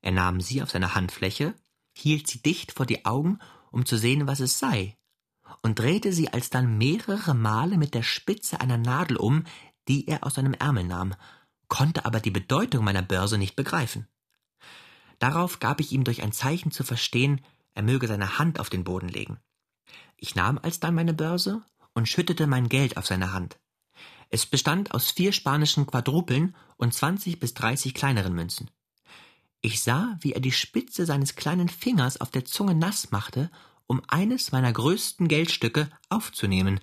Er 0.01 0.13
nahm 0.13 0.41
sie 0.41 0.63
auf 0.63 0.71
seine 0.71 0.95
Handfläche, 0.95 1.55
hielt 1.93 2.29
sie 2.29 2.41
dicht 2.41 2.73
vor 2.73 2.87
die 2.87 3.05
Augen, 3.05 3.39
um 3.71 3.85
zu 3.85 3.99
sehen, 3.99 4.27
was 4.27 4.41
es 4.41 4.59
sei, 4.59 4.97
und 5.63 5.79
drehte 5.79 6.13
sie 6.13 6.33
alsdann 6.33 6.79
mehrere 6.79 7.35
Male 7.35 7.77
mit 7.77 7.95
der 7.95 8.03
Spitze 8.03 8.61
einer 8.61 8.79
Nadel 8.79 9.17
um, 9.17 9.45
die 9.89 10.07
er 10.09 10.25
aus 10.25 10.35
seinem 10.35 10.55
Ärmel 10.55 10.85
nahm, 10.85 11.15
konnte 11.69 12.05
aber 12.05 12.21
die 12.21 12.31
Bedeutung 12.31 12.85
meiner 12.85 13.03
Börse 13.03 13.39
nicht 13.39 13.57
begreifen. 13.57 14.07
Darauf 15.21 15.61
gab 15.61 15.81
ich 15.81 15.93
ihm 15.93 16.03
durch 16.03 16.23
ein 16.23 16.33
Zeichen 16.33 16.73
zu 16.73 16.83
verstehen, 16.83 17.43
er 17.75 17.83
möge 17.83 18.09
seine 18.09 18.39
Hand 18.39 18.59
auf 18.59 18.71
den 18.71 18.83
Boden 18.83 19.09
legen. 19.09 19.39
Ich 20.17 20.35
nahm 20.35 20.59
alsdann 20.59 20.95
meine 20.95 21.15
Börse 21.15 21.63
und 21.95 22.09
schüttete 22.09 22.49
mein 22.49 22.69
Geld 22.69 22.97
auf 22.97 23.07
seine 23.07 23.33
Hand. 23.33 23.61
Es 24.31 24.47
bestand 24.47 24.93
aus 24.95 25.11
vier 25.11 25.33
spanischen 25.33 25.87
Quadrupeln 25.87 26.57
und 26.77 26.95
zwanzig 26.95 27.39
bis 27.39 27.55
dreißig 27.55 27.95
kleineren 27.95 28.35
Münzen. 28.35 28.71
Ich 29.61 29.83
sah, 29.83 30.17
wie 30.21 30.33
er 30.33 30.41
die 30.41 30.53
Spitze 30.53 31.05
seines 31.05 31.37
kleinen 31.37 31.69
Fingers 31.69 32.21
auf 32.21 32.31
der 32.31 32.47
Zunge 32.47 32.75
nass 32.75 33.11
machte, 33.11 33.51
um 33.87 34.01
eines 34.09 34.53
meiner 34.53 34.73
größten 34.73 35.29
Geldstücke 35.29 35.91
aufzunehmen. 36.09 36.81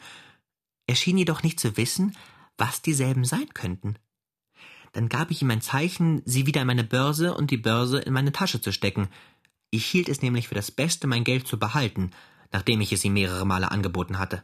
Er 0.85 0.95
schien 0.95 1.17
jedoch 1.17 1.41
nicht 1.41 1.59
zu 1.59 1.75
wissen, 1.75 2.15
was 2.57 2.81
dieselben 2.81 3.25
sein 3.25 3.49
könnten. 3.53 3.97
Dann 4.97 5.09
gab 5.09 5.29
ich 5.29 5.43
ihm 5.43 5.51
ein 5.51 5.61
Zeichen, 5.61 6.23
sie 6.25 6.47
wieder 6.47 6.61
in 6.61 6.65
meine 6.65 6.83
Börse 6.83 7.35
und 7.35 7.51
die 7.51 7.57
Börse 7.57 7.99
in 7.99 8.13
meine 8.13 8.31
Tasche 8.31 8.61
zu 8.61 8.71
stecken. 8.71 9.09
Ich 9.69 9.85
hielt 9.85 10.09
es 10.09 10.23
nämlich 10.23 10.47
für 10.47 10.55
das 10.55 10.71
Beste, 10.71 11.05
mein 11.05 11.23
Geld 11.23 11.47
zu 11.47 11.59
behalten, 11.59 12.09
nachdem 12.51 12.81
ich 12.81 12.91
es 12.91 13.05
ihm 13.05 13.13
mehrere 13.13 13.45
Male 13.45 13.69
angeboten 13.69 14.17
hatte. 14.17 14.43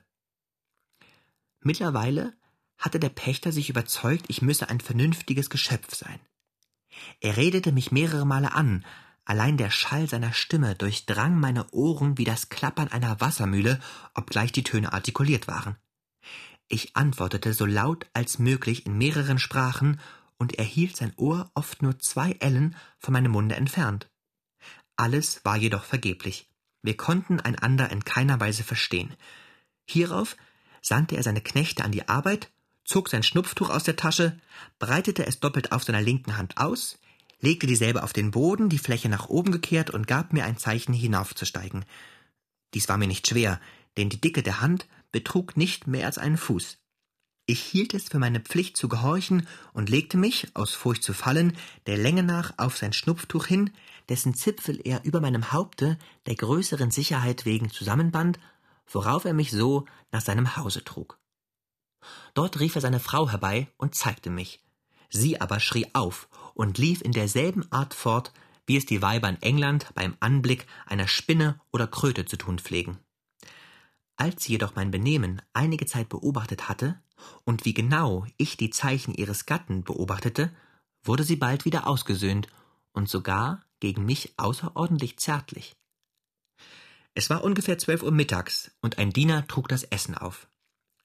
Mittlerweile 1.62 2.38
hatte 2.78 3.00
der 3.00 3.10
Pächter 3.10 3.52
sich 3.52 3.72
überzeugt, 3.72 4.26
ich 4.28 4.44
müsse 4.44 4.70
ein 4.70 4.80
vernünftiges 4.80 5.50
Geschöpf 5.50 5.96
sein. 5.96 6.20
Er 7.20 7.36
redete 7.36 7.72
mich 7.72 7.92
mehrere 7.92 8.28
Male 8.28 8.54
an, 8.54 8.86
allein 9.26 9.58
der 9.58 9.72
Schall 9.72 10.08
seiner 10.08 10.34
Stimme 10.34 10.76
durchdrang 10.76 11.40
meine 11.40 11.68
Ohren 11.72 12.20
wie 12.20 12.26
das 12.26 12.50
Klappern 12.50 12.90
einer 12.90 13.20
Wassermühle, 13.20 13.80
obgleich 14.14 14.52
die 14.52 14.64
Töne 14.64 14.94
artikuliert 14.94 15.48
waren. 15.48 15.78
Ich 16.68 16.96
antwortete 16.96 17.54
so 17.54 17.66
laut 17.66 18.06
als 18.14 18.38
möglich 18.38 18.86
in 18.86 19.00
mehreren 19.00 19.40
Sprachen, 19.40 20.00
und 20.38 20.58
er 20.60 20.66
hielt 20.66 20.98
sein 20.98 21.14
Ohr 21.18 21.52
oft 21.54 21.82
nur 21.82 22.00
zwei 22.00 22.32
Ellen 22.40 22.76
von 23.00 23.14
meinem 23.14 23.32
Munde 23.32 23.56
entfernt. 23.56 24.10
Alles 24.96 25.44
war 25.44 25.58
jedoch 25.58 25.84
vergeblich. 25.84 26.50
Wir 26.82 26.98
konnten 26.98 27.40
einander 27.40 27.90
in 27.92 28.04
keiner 28.04 28.40
Weise 28.40 28.64
verstehen. 28.64 29.16
Hierauf 29.86 30.36
sandte 30.82 31.16
er 31.16 31.24
seine 31.24 31.42
Knechte 31.42 31.84
an 31.84 31.92
die 31.92 32.08
Arbeit 32.08 32.52
zog 32.86 33.10
sein 33.10 33.24
Schnupftuch 33.24 33.70
aus 33.70 33.84
der 33.84 33.96
Tasche, 33.96 34.38
breitete 34.80 35.26
es 35.26 35.40
doppelt 35.40 35.72
auf 35.72 35.84
seiner 35.84 36.02
linken 36.02 36.38
Hand 36.38 36.58
aus, 36.58 37.00
legte 37.40 37.68
dieselbe 37.68 38.04
auf 38.04 38.14
den 38.14 38.32
Boden, 38.32 38.70
die 38.70 38.78
Fläche 38.78 39.10
nach 39.10 39.30
oben 39.30 39.52
gekehrt 39.52 39.90
und 39.90 40.08
gab 40.08 40.34
mir 40.34 40.46
ein 40.46 40.58
Zeichen, 40.58 40.94
hinaufzusteigen. 40.94 41.86
Dies 42.74 42.90
war 42.90 42.98
mir 42.98 43.08
nicht 43.08 43.28
schwer, 43.28 43.60
denn 43.98 44.10
die 44.10 44.20
Dicke 44.20 44.44
der 44.44 44.62
Hand 44.62 44.88
betrug 45.12 45.58
nicht 45.58 45.88
mehr 45.88 46.06
als 46.06 46.18
einen 46.18 46.38
Fuß. 46.38 46.78
Ich 47.46 47.62
hielt 47.62 47.94
es 47.94 48.08
für 48.08 48.20
meine 48.20 48.40
Pflicht 48.40 48.78
zu 48.78 48.88
gehorchen 48.88 49.48
und 49.74 49.90
legte 49.90 50.18
mich, 50.18 50.48
aus 50.54 50.74
Furcht 50.74 51.04
zu 51.04 51.14
fallen, 51.14 51.58
der 51.88 51.98
Länge 51.98 52.24
nach 52.24 52.54
auf 52.58 52.78
sein 52.78 52.94
Schnupftuch 52.94 53.48
hin, 53.48 53.72
dessen 54.08 54.34
Zipfel 54.34 54.80
er 54.82 55.04
über 55.04 55.20
meinem 55.20 55.52
Haupte 55.52 55.98
der 56.26 56.36
größeren 56.36 56.90
Sicherheit 56.90 57.46
wegen 57.46 57.70
zusammenband, 57.70 58.40
worauf 58.88 59.26
er 59.26 59.34
mich 59.34 59.52
so 59.52 59.86
nach 60.14 60.22
seinem 60.22 60.56
Hause 60.56 60.86
trug. 60.86 61.20
Dort 62.34 62.62
rief 62.62 62.76
er 62.76 62.82
seine 62.82 63.02
Frau 63.02 63.30
herbei 63.30 63.68
und 63.78 63.94
zeigte 63.94 64.30
mich. 64.30 64.62
Sie 65.10 65.42
aber 65.42 65.60
schrie 65.60 65.88
auf 65.94 66.30
und 66.54 66.78
lief 66.78 67.02
in 67.02 67.12
derselben 67.12 67.70
Art 67.74 67.94
fort, 67.94 68.32
wie 68.66 68.78
es 68.78 68.86
die 68.86 69.02
Weiber 69.02 69.28
in 69.28 69.42
England 69.42 69.88
beim 69.96 70.16
Anblick 70.22 70.66
einer 70.86 71.10
Spinne 71.10 71.60
oder 71.72 71.88
Kröte 71.88 72.24
zu 72.24 72.38
tun 72.38 72.58
pflegen. 72.58 73.00
Als 74.16 74.44
sie 74.44 74.54
jedoch 74.54 74.76
mein 74.76 74.92
Benehmen 74.92 75.42
einige 75.52 75.86
Zeit 75.86 76.08
beobachtet 76.08 76.70
hatte 76.70 77.03
und 77.44 77.66
wie 77.66 77.74
genau 77.74 78.26
ich 78.38 78.58
die 78.58 78.70
Zeichen 78.70 79.14
ihres 79.14 79.46
Gatten 79.46 79.84
beobachtete, 79.84 80.54
wurde 81.04 81.24
sie 81.24 81.36
bald 81.36 81.66
wieder 81.66 81.88
ausgesöhnt 81.88 82.48
und 82.94 83.10
sogar 83.10 83.62
gegen 83.80 84.06
mich 84.06 84.34
außerordentlich 84.38 85.18
zärtlich. 85.20 85.76
Es 87.14 87.30
war 87.30 87.44
ungefähr 87.44 87.78
zwölf 87.78 88.02
Uhr 88.02 88.12
mittags 88.12 88.72
und 88.82 88.98
ein 88.98 89.12
Diener 89.12 89.48
trug 89.48 89.68
das 89.68 89.84
Essen 89.84 90.18
auf. 90.18 90.48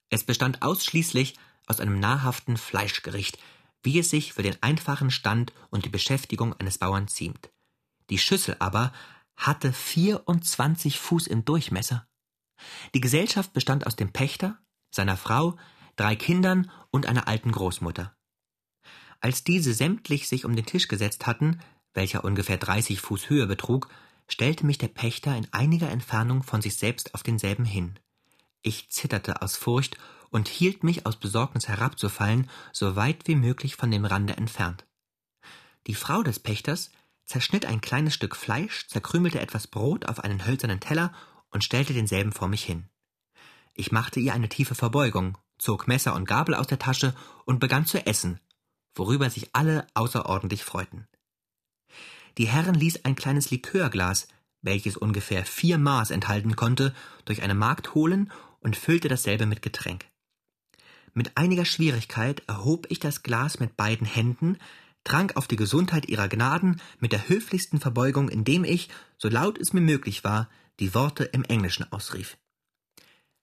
Es 0.08 0.25
bestand 0.25 0.62
ausschließlich 0.62 1.37
aus 1.66 1.80
einem 1.80 2.00
nahrhaften 2.00 2.56
Fleischgericht, 2.56 3.38
wie 3.82 3.98
es 3.98 4.10
sich 4.10 4.32
für 4.32 4.42
den 4.42 4.62
einfachen 4.62 5.10
Stand 5.10 5.52
und 5.70 5.84
die 5.84 5.90
Beschäftigung 5.90 6.54
eines 6.54 6.78
Bauern 6.78 7.08
ziemt. 7.08 7.50
Die 8.08 8.18
Schüssel 8.18 8.56
aber 8.58 8.92
hatte 9.37 9.72
vierundzwanzig 9.72 10.98
Fuß 10.98 11.26
im 11.26 11.44
Durchmesser. 11.44 12.06
Die 12.94 13.00
Gesellschaft 13.00 13.52
bestand 13.52 13.87
aus 13.87 13.94
dem 13.94 14.12
Pächter, 14.12 14.58
seiner 14.90 15.16
Frau, 15.16 15.56
drei 15.99 16.17
Kindern 16.17 16.71
und 16.90 17.07
einer 17.07 17.28
alten 17.28 17.52
Großmutter. 17.52 18.17
Als 19.21 19.45
diese 19.45 19.75
sämtlich 19.75 20.28
sich 20.28 20.45
um 20.45 20.55
den 20.55 20.64
Tisch 20.64 20.88
gesetzt 20.88 21.26
hatten, 21.26 21.61
welcher 21.93 22.25
ungefähr 22.25 22.57
dreißig 22.57 23.00
Fuß 23.00 23.28
Höhe 23.28 23.47
betrug, 23.47 23.88
stellte 24.28 24.64
mich 24.64 24.78
der 24.78 24.88
Pächter 24.88 25.37
in 25.37 25.52
einiger 25.52 25.90
Entfernung 25.90 26.43
von 26.43 26.62
sich 26.62 26.76
selbst 26.76 27.14
auf 27.14 27.23
denselben 27.23 27.64
hin. 27.64 27.99
Ich 28.62 28.90
zitterte 28.90 29.43
aus 29.43 29.57
Furcht 29.57 29.97
und 30.31 30.49
hielt 30.49 30.85
mich 30.85 31.07
aus 31.07 31.17
Besorgnis 31.17 31.67
herabzufallen, 31.67 32.49
so 32.73 32.95
weit 32.95 33.26
wie 33.26 33.35
möglich 33.35 33.76
von 33.76 33.90
dem 33.90 34.05
Rande 34.05 34.37
entfernt. 34.37 34.87
Die 35.87 35.95
Frau 35.95 36.23
des 36.23 36.38
Pächters 36.38 36.90
zerschnitt 37.25 37.67
ein 37.67 37.81
kleines 37.81 38.14
Stück 38.14 38.37
Fleisch, 38.37 38.87
zerkrümelte 38.88 39.40
etwas 39.40 39.67
Brot 39.67 40.07
auf 40.07 40.21
einen 40.21 40.47
hölzernen 40.47 40.81
Teller 40.81 41.12
und 41.50 41.64
stellte 41.64 41.95
denselben 41.95 42.33
vor 42.33 42.49
mich 42.49 42.62
hin. 42.62 42.88
Ich 43.75 43.90
machte 43.90 44.21
ihr 44.21 44.35
eine 44.35 44.49
tiefe 44.49 44.75
Verbeugung, 44.75 45.38
zog 45.58 45.88
Messer 45.88 46.14
und 46.14 46.26
Gabel 46.26 46.54
aus 46.54 46.66
der 46.66 46.78
Tasche 46.78 47.14
und 47.44 47.60
begann 47.60 47.86
zu 47.86 48.04
essen, 48.06 48.40
worüber 48.94 49.30
sich 49.30 49.50
alle 49.54 49.86
außerordentlich 49.94 50.64
freuten. 50.64 51.06
Die 52.38 52.46
Herren 52.46 52.74
ließ 52.74 53.04
ein 53.04 53.16
kleines 53.16 53.50
Likörglas, 53.50 54.28
welches 54.62 54.96
ungefähr 54.96 55.44
vier 55.44 55.78
Maß 55.78 56.10
enthalten 56.10 56.56
konnte, 56.56 56.94
durch 57.24 57.42
eine 57.42 57.54
Magd 57.54 57.94
holen 57.94 58.32
und 58.60 58.76
füllte 58.76 59.08
dasselbe 59.08 59.46
mit 59.46 59.62
Getränk. 59.62 60.06
Mit 61.14 61.36
einiger 61.36 61.64
Schwierigkeit 61.64 62.42
erhob 62.46 62.86
ich 62.90 63.00
das 63.00 63.22
Glas 63.22 63.58
mit 63.58 63.76
beiden 63.76 64.06
Händen, 64.06 64.58
trank 65.04 65.36
auf 65.36 65.48
die 65.48 65.56
Gesundheit 65.56 66.08
ihrer 66.08 66.28
Gnaden 66.28 66.80
mit 67.00 67.12
der 67.12 67.28
höflichsten 67.28 67.80
Verbeugung, 67.80 68.28
indem 68.28 68.64
ich, 68.64 68.88
so 69.16 69.28
laut 69.28 69.58
es 69.58 69.72
mir 69.72 69.80
möglich 69.80 70.22
war, 70.22 70.48
die 70.80 70.94
Worte 70.94 71.24
im 71.24 71.44
Englischen 71.44 71.90
ausrief. 71.92 72.36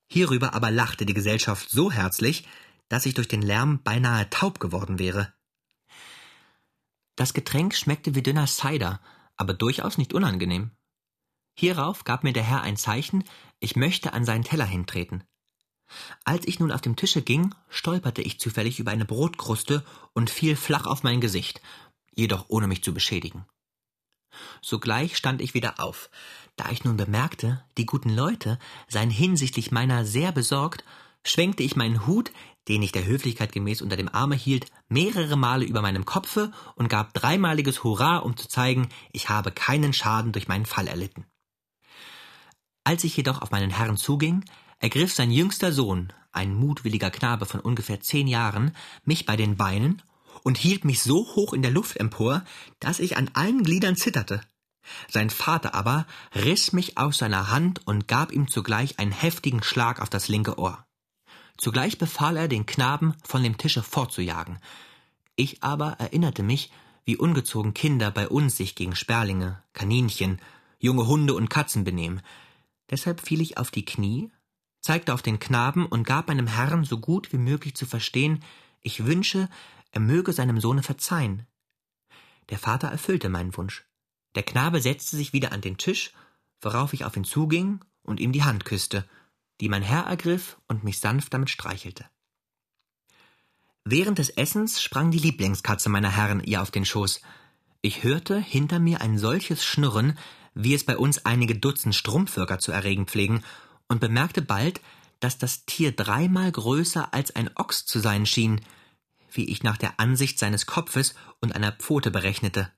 Hierüber 0.07 0.53
aber 0.53 0.71
lachte 0.71 1.05
die 1.05 1.13
Gesellschaft 1.13 1.69
so 1.69 1.91
herzlich, 1.91 2.47
dass 2.89 3.05
ich 3.05 3.13
durch 3.13 3.27
den 3.27 3.41
Lärm 3.41 3.81
beinahe 3.83 4.29
taub 4.29 4.59
geworden 4.59 4.99
wäre. 4.99 5.33
Das 7.15 7.33
Getränk 7.33 7.73
schmeckte 7.73 8.13
wie 8.13 8.23
dünner 8.23 8.47
Cider, 8.47 9.01
aber 9.37 9.53
durchaus 9.53 9.97
nicht 9.97 10.13
unangenehm. 10.13 10.71
Hierauf 11.57 12.03
gab 12.03 12.23
mir 12.23 12.33
der 12.33 12.43
Herr 12.43 12.61
ein 12.61 12.77
Zeichen, 12.77 13.23
ich 13.59 13.75
möchte 13.75 14.13
an 14.13 14.25
seinen 14.25 14.43
Teller 14.43 14.65
hintreten. 14.65 15.23
Als 16.23 16.45
ich 16.47 16.59
nun 16.59 16.71
auf 16.71 16.81
dem 16.81 16.95
Tische 16.95 17.21
ging, 17.21 17.53
stolperte 17.69 18.21
ich 18.21 18.39
zufällig 18.39 18.79
über 18.79 18.91
eine 18.91 19.05
Brotkruste 19.05 19.85
und 20.13 20.29
fiel 20.29 20.55
flach 20.55 20.85
auf 20.85 21.03
mein 21.03 21.21
Gesicht, 21.21 21.61
jedoch 22.13 22.45
ohne 22.49 22.67
mich 22.67 22.83
zu 22.83 22.93
beschädigen. 22.93 23.45
Sogleich 24.61 25.15
stand 25.15 25.41
ich 25.41 25.53
wieder 25.53 25.79
auf. 25.79 26.09
Da 26.55 26.69
ich 26.71 26.83
nun 26.83 26.97
bemerkte, 26.97 27.63
die 27.77 27.85
guten 27.85 28.09
Leute 28.09 28.59
seien 28.87 29.09
hinsichtlich 29.09 29.71
meiner 29.71 30.05
sehr 30.05 30.31
besorgt, 30.31 30.83
schwenkte 31.23 31.63
ich 31.63 31.75
meinen 31.75 32.07
Hut, 32.07 32.31
den 32.67 32.81
ich 32.81 32.91
der 32.91 33.05
Höflichkeit 33.05 33.51
gemäß 33.51 33.81
unter 33.81 33.97
dem 33.97 34.09
Arme 34.09 34.35
hielt, 34.35 34.67
mehrere 34.87 35.35
Male 35.35 35.65
über 35.65 35.81
meinem 35.81 36.05
Kopfe 36.05 36.51
und 36.75 36.87
gab 36.87 37.13
dreimaliges 37.13 37.83
Hurra, 37.83 38.17
um 38.17 38.37
zu 38.37 38.47
zeigen, 38.47 38.89
ich 39.11 39.29
habe 39.29 39.51
keinen 39.51 39.93
Schaden 39.93 40.31
durch 40.31 40.47
meinen 40.47 40.65
Fall 40.65 40.87
erlitten. 40.87 41.25
Als 42.83 43.03
ich 43.03 43.17
jedoch 43.17 43.41
auf 43.41 43.51
meinen 43.51 43.71
Herrn 43.71 43.97
zuging, 43.97 44.45
ergriff 44.79 45.13
sein 45.13 45.31
jüngster 45.31 45.71
Sohn, 45.71 46.13
ein 46.31 46.53
mutwilliger 46.53 47.11
Knabe 47.11 47.45
von 47.45 47.59
ungefähr 47.59 48.01
zehn 48.01 48.27
Jahren, 48.27 48.75
mich 49.03 49.25
bei 49.25 49.35
den 49.35 49.57
Beinen 49.57 50.01
und 50.43 50.57
hielt 50.57 50.85
mich 50.85 51.01
so 51.01 51.25
hoch 51.35 51.53
in 51.53 51.61
der 51.61 51.71
Luft 51.71 51.97
empor, 51.97 52.43
dass 52.79 52.99
ich 52.99 53.17
an 53.17 53.31
allen 53.33 53.63
Gliedern 53.63 53.95
zitterte. 53.95 54.41
Sein 55.09 55.29
Vater 55.29 55.73
aber 55.73 56.05
riss 56.33 56.73
mich 56.73 56.97
aus 56.97 57.17
seiner 57.17 57.49
Hand 57.49 57.85
und 57.85 58.07
gab 58.07 58.31
ihm 58.31 58.47
zugleich 58.47 58.99
einen 58.99 59.11
heftigen 59.11 59.63
Schlag 59.63 60.01
auf 60.01 60.09
das 60.09 60.27
linke 60.27 60.57
Ohr. 60.59 60.85
Zugleich 61.57 61.97
befahl 61.97 62.37
er, 62.37 62.47
den 62.47 62.65
Knaben 62.65 63.15
von 63.23 63.43
dem 63.43 63.57
Tische 63.57 63.83
fortzujagen. 63.83 64.59
Ich 65.35 65.63
aber 65.63 65.93
erinnerte 65.99 66.43
mich, 66.43 66.71
wie 67.05 67.17
ungezogen 67.17 67.73
Kinder 67.73 68.11
bei 68.11 68.27
uns 68.27 68.57
sich 68.57 68.75
gegen 68.75 68.95
Sperlinge, 68.95 69.61
Kaninchen, 69.73 70.39
junge 70.79 71.07
Hunde 71.07 71.33
und 71.33 71.49
Katzen 71.49 71.83
benehmen. 71.83 72.21
Deshalb 72.89 73.21
fiel 73.21 73.41
ich 73.41 73.57
auf 73.57 73.71
die 73.71 73.85
Knie, 73.85 74.31
zeigte 74.81 75.13
auf 75.13 75.21
den 75.21 75.39
Knaben 75.39 75.85
und 75.85 76.05
gab 76.05 76.27
meinem 76.27 76.47
Herrn 76.47 76.83
so 76.83 76.99
gut 76.99 77.31
wie 77.31 77.37
möglich 77.37 77.75
zu 77.75 77.85
verstehen, 77.85 78.43
ich 78.81 79.05
wünsche, 79.05 79.49
er 79.91 80.01
möge 80.01 80.33
seinem 80.33 80.59
Sohne 80.59 80.83
verzeihen. 80.83 81.47
Der 82.49 82.59
Vater 82.59 82.89
erfüllte 82.89 83.29
meinen 83.29 83.55
Wunsch. 83.57 83.85
Der 84.35 84.43
Knabe 84.43 84.81
setzte 84.81 85.15
sich 85.15 85.33
wieder 85.33 85.51
an 85.51 85.61
den 85.61 85.77
Tisch, 85.77 86.11
worauf 86.61 86.93
ich 86.93 87.05
auf 87.05 87.15
ihn 87.15 87.23
zuging 87.23 87.83
und 88.03 88.19
ihm 88.19 88.31
die 88.31 88.43
Hand 88.43 88.65
küsste, 88.65 89.07
die 89.61 89.69
mein 89.69 89.81
Herr 89.81 90.03
ergriff 90.03 90.57
und 90.67 90.83
mich 90.83 90.99
sanft 90.99 91.33
damit 91.33 91.49
streichelte. 91.49 92.05
Während 93.85 94.17
des 94.17 94.29
Essens 94.29 94.81
sprang 94.81 95.11
die 95.11 95.19
Lieblingskatze 95.19 95.89
meiner 95.89 96.09
Herren 96.09 96.43
ihr 96.43 96.61
auf 96.61 96.71
den 96.71 96.85
Schoß. 96.85 97.21
Ich 97.81 98.03
hörte 98.03 98.39
hinter 98.39 98.79
mir 98.79 99.01
ein 99.01 99.17
solches 99.17 99.63
Schnurren, 99.63 100.17
wie 100.55 100.73
es 100.73 100.83
bei 100.83 100.97
uns 100.97 101.25
einige 101.25 101.55
Dutzend 101.55 101.93
Strumpfwürger 101.93 102.59
zu 102.59 102.71
erregen 102.71 103.05
pflegen, 103.05 103.43
und 103.87 104.01
bemerkte 104.01 104.41
bald, 104.41 104.81
dass 105.19 105.37
das 105.37 105.65
Tier 105.65 105.91
dreimal 105.91 106.51
größer 106.51 107.13
als 107.13 107.35
ein 107.35 107.51
Ochs 107.55 107.85
zu 107.85 107.99
sein 107.99 108.25
schien, 108.25 108.61
wie 109.31 109.45
ich 109.45 109.61
nach 109.61 109.77
der 109.77 109.99
Ansicht 109.99 110.39
seines 110.39 110.65
Kopfes 110.65 111.13
und 111.39 111.55
einer 111.55 111.71
Pfote 111.71 112.09
berechnete. 112.09 112.71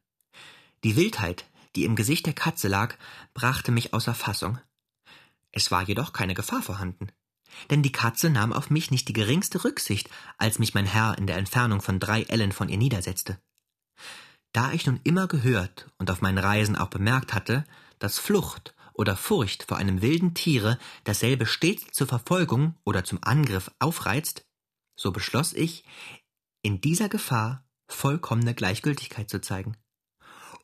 Die 0.83 0.95
Wildheit, 0.95 1.45
die 1.75 1.85
im 1.85 1.95
Gesicht 1.95 2.25
der 2.25 2.33
Katze 2.33 2.67
lag, 2.67 2.95
brachte 3.33 3.71
mich 3.71 3.93
außer 3.93 4.13
Fassung. 4.13 4.59
Es 5.51 5.71
war 5.71 5.83
jedoch 5.83 6.13
keine 6.13 6.33
Gefahr 6.33 6.61
vorhanden. 6.61 7.11
Denn 7.69 7.81
die 7.81 7.91
Katze 7.91 8.29
nahm 8.29 8.53
auf 8.53 8.69
mich 8.69 8.91
nicht 8.91 9.07
die 9.07 9.13
geringste 9.13 9.63
Rücksicht, 9.63 10.09
als 10.37 10.59
mich 10.59 10.73
mein 10.73 10.85
Herr 10.85 11.17
in 11.17 11.27
der 11.27 11.37
Entfernung 11.37 11.81
von 11.81 11.99
drei 11.99 12.23
Ellen 12.23 12.51
von 12.51 12.69
ihr 12.69 12.77
niedersetzte. 12.77 13.39
Da 14.53 14.71
ich 14.71 14.85
nun 14.85 14.99
immer 15.03 15.27
gehört 15.27 15.89
und 15.97 16.11
auf 16.11 16.21
meinen 16.21 16.37
Reisen 16.37 16.75
auch 16.75 16.89
bemerkt 16.89 17.33
hatte, 17.33 17.63
dass 17.99 18.19
Flucht 18.19 18.75
oder 18.93 19.15
Furcht 19.15 19.63
vor 19.63 19.77
einem 19.77 20.01
wilden 20.01 20.33
Tiere 20.33 20.77
dasselbe 21.03 21.45
stets 21.45 21.91
zur 21.91 22.07
Verfolgung 22.07 22.75
oder 22.83 23.03
zum 23.03 23.19
Angriff 23.21 23.71
aufreizt, 23.79 24.45
so 24.95 25.11
beschloss 25.11 25.53
ich, 25.53 25.85
in 26.63 26.81
dieser 26.81 27.07
Gefahr 27.07 27.63
vollkommene 27.87 28.53
Gleichgültigkeit 28.53 29.29
zu 29.29 29.39
zeigen. 29.39 29.77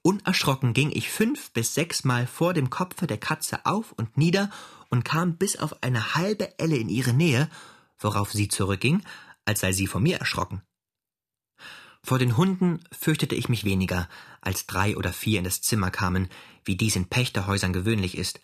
Unerschrocken 0.05 0.73
ging 0.73 0.91
ich 0.91 1.09
fünf 1.09 1.51
bis 1.51 1.73
sechsmal 1.73 2.27
vor 2.27 2.53
dem 2.53 2.69
Kopfe 2.69 3.07
der 3.07 3.17
Katze 3.17 3.65
auf 3.65 3.93
und 3.93 4.17
nieder 4.17 4.51
und 4.89 5.05
kam 5.05 5.37
bis 5.37 5.55
auf 5.57 5.81
eine 5.81 6.15
halbe 6.15 6.59
Elle 6.59 6.75
in 6.75 6.89
ihre 6.89 7.13
Nähe, 7.13 7.49
worauf 7.97 8.33
sie 8.33 8.49
zurückging, 8.49 9.01
als 9.45 9.61
sei 9.61 9.71
sie 9.71 9.87
vor 9.87 10.01
mir 10.01 10.17
erschrocken. 10.17 10.61
Vor 12.03 12.19
den 12.19 12.35
Hunden 12.35 12.83
fürchtete 12.91 13.33
ich 13.33 13.47
mich 13.47 13.63
weniger, 13.63 14.09
als 14.41 14.67
drei 14.67 14.97
oder 14.97 15.13
vier 15.13 15.39
in 15.39 15.45
das 15.45 15.61
Zimmer 15.61 15.89
kamen, 15.89 16.27
wie 16.65 16.75
dies 16.75 16.97
in 16.97 17.07
Pächterhäusern 17.07 17.71
gewöhnlich 17.71 18.17
ist. 18.17 18.41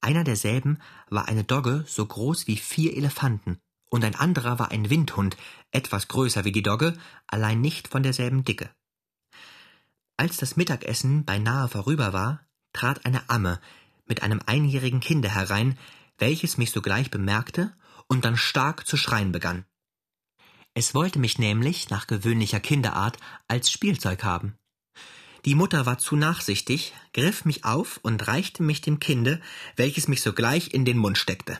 Einer 0.00 0.24
derselben 0.24 0.78
war 1.10 1.28
eine 1.28 1.44
Dogge 1.44 1.84
so 1.86 2.06
groß 2.06 2.46
wie 2.46 2.56
vier 2.56 2.96
Elefanten, 2.96 3.58
und 3.90 4.02
ein 4.02 4.14
anderer 4.14 4.58
war 4.58 4.70
ein 4.70 4.88
Windhund, 4.88 5.36
etwas 5.72 6.08
größer 6.08 6.46
wie 6.46 6.52
die 6.52 6.62
Dogge, 6.62 6.96
allein 7.26 7.60
nicht 7.60 7.88
von 7.88 8.02
derselben 8.02 8.44
Dicke. 8.44 8.70
Als 10.20 10.36
das 10.36 10.54
Mittagessen 10.54 11.24
beinahe 11.24 11.66
vorüber 11.66 12.12
war, 12.12 12.46
trat 12.74 13.06
eine 13.06 13.30
Amme 13.30 13.58
mit 14.04 14.22
einem 14.22 14.42
einjährigen 14.44 15.00
Kinde 15.00 15.34
herein, 15.34 15.78
welches 16.18 16.58
mich 16.58 16.72
sogleich 16.72 17.10
bemerkte 17.10 17.72
und 18.06 18.26
dann 18.26 18.36
stark 18.36 18.86
zu 18.86 18.98
schreien 18.98 19.32
begann. 19.32 19.64
Es 20.74 20.94
wollte 20.94 21.18
mich 21.18 21.38
nämlich 21.38 21.88
nach 21.88 22.06
gewöhnlicher 22.06 22.60
Kinderart 22.60 23.16
als 23.48 23.70
Spielzeug 23.70 24.22
haben. 24.22 24.58
Die 25.46 25.54
Mutter 25.54 25.86
war 25.86 25.96
zu 25.96 26.16
nachsichtig, 26.16 26.92
griff 27.14 27.46
mich 27.46 27.64
auf 27.64 27.98
und 28.02 28.28
reichte 28.28 28.62
mich 28.62 28.82
dem 28.82 29.00
Kinde, 29.00 29.40
welches 29.76 30.06
mich 30.06 30.20
sogleich 30.20 30.74
in 30.74 30.84
den 30.84 30.98
Mund 30.98 31.16
steckte. 31.16 31.58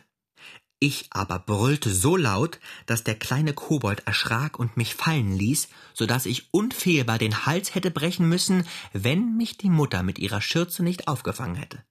Ich 0.83 1.09
aber 1.11 1.38
brüllte 1.38 1.90
so 1.90 2.16
laut, 2.16 2.59
dass 2.87 3.05
der 3.05 3.14
kleine 3.14 3.53
Kobold 3.53 4.07
erschrak 4.07 4.59
und 4.59 4.79
mich 4.79 4.95
fallen 4.95 5.37
ließ, 5.37 5.69
so 5.93 6.07
dass 6.07 6.25
ich 6.25 6.55
unfehlbar 6.55 7.19
den 7.19 7.45
Hals 7.45 7.75
hätte 7.75 7.90
brechen 7.90 8.27
müssen, 8.27 8.66
wenn 8.95 9.37
mich 9.37 9.59
die 9.59 9.69
Mutter 9.69 10.03
mit 10.03 10.19
ihrer 10.19 10.40
Schürze 10.40 10.83
nicht 10.83 11.07
aufgefangen 11.07 11.57
hätte. 11.57 11.85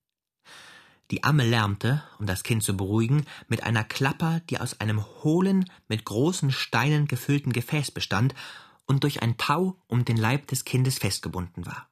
Die 1.11 1.23
Amme 1.23 1.45
lärmte, 1.45 2.03
um 2.17 2.25
das 2.25 2.41
Kind 2.41 2.63
zu 2.63 2.75
beruhigen, 2.75 3.27
mit 3.47 3.61
einer 3.61 3.83
Klapper, 3.83 4.41
die 4.49 4.59
aus 4.59 4.79
einem 4.79 5.05
hohlen, 5.23 5.69
mit 5.87 6.03
großen 6.03 6.51
Steinen 6.51 7.07
gefüllten 7.07 7.53
Gefäß 7.53 7.91
bestand 7.91 8.33
und 8.87 9.03
durch 9.03 9.21
ein 9.21 9.37
Tau 9.37 9.79
um 9.85 10.03
den 10.03 10.17
Leib 10.17 10.47
des 10.47 10.65
Kindes 10.65 10.97
festgebunden 10.97 11.67
war. 11.67 11.89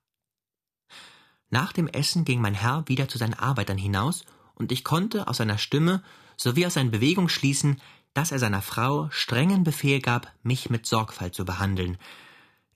Nach 1.52 1.74
dem 1.74 1.88
Essen 1.88 2.26
ging 2.26 2.42
mein 2.42 2.56
Herr 2.56 2.88
wieder 2.88 3.08
zu 3.08 3.20
seinen 3.20 3.36
Arbeitern 3.36 3.78
hinaus, 3.78 4.26
und 4.56 4.72
ich 4.72 4.84
konnte 4.84 5.28
aus 5.28 5.38
seiner 5.38 5.60
Stimme 5.60 6.04
sowie 6.38 6.66
aus 6.66 6.76
seinen 6.76 6.92
Bewegungen 6.92 7.30
schließen, 7.30 7.82
dass 8.14 8.32
er 8.32 8.40
seiner 8.40 8.62
Frau 8.62 9.10
strengen 9.12 9.64
Befehl 9.64 10.00
gab, 10.00 10.32
mich 10.44 10.70
mit 10.70 10.86
Sorgfalt 10.86 11.36
zu 11.36 11.44
behandeln. 11.44 11.98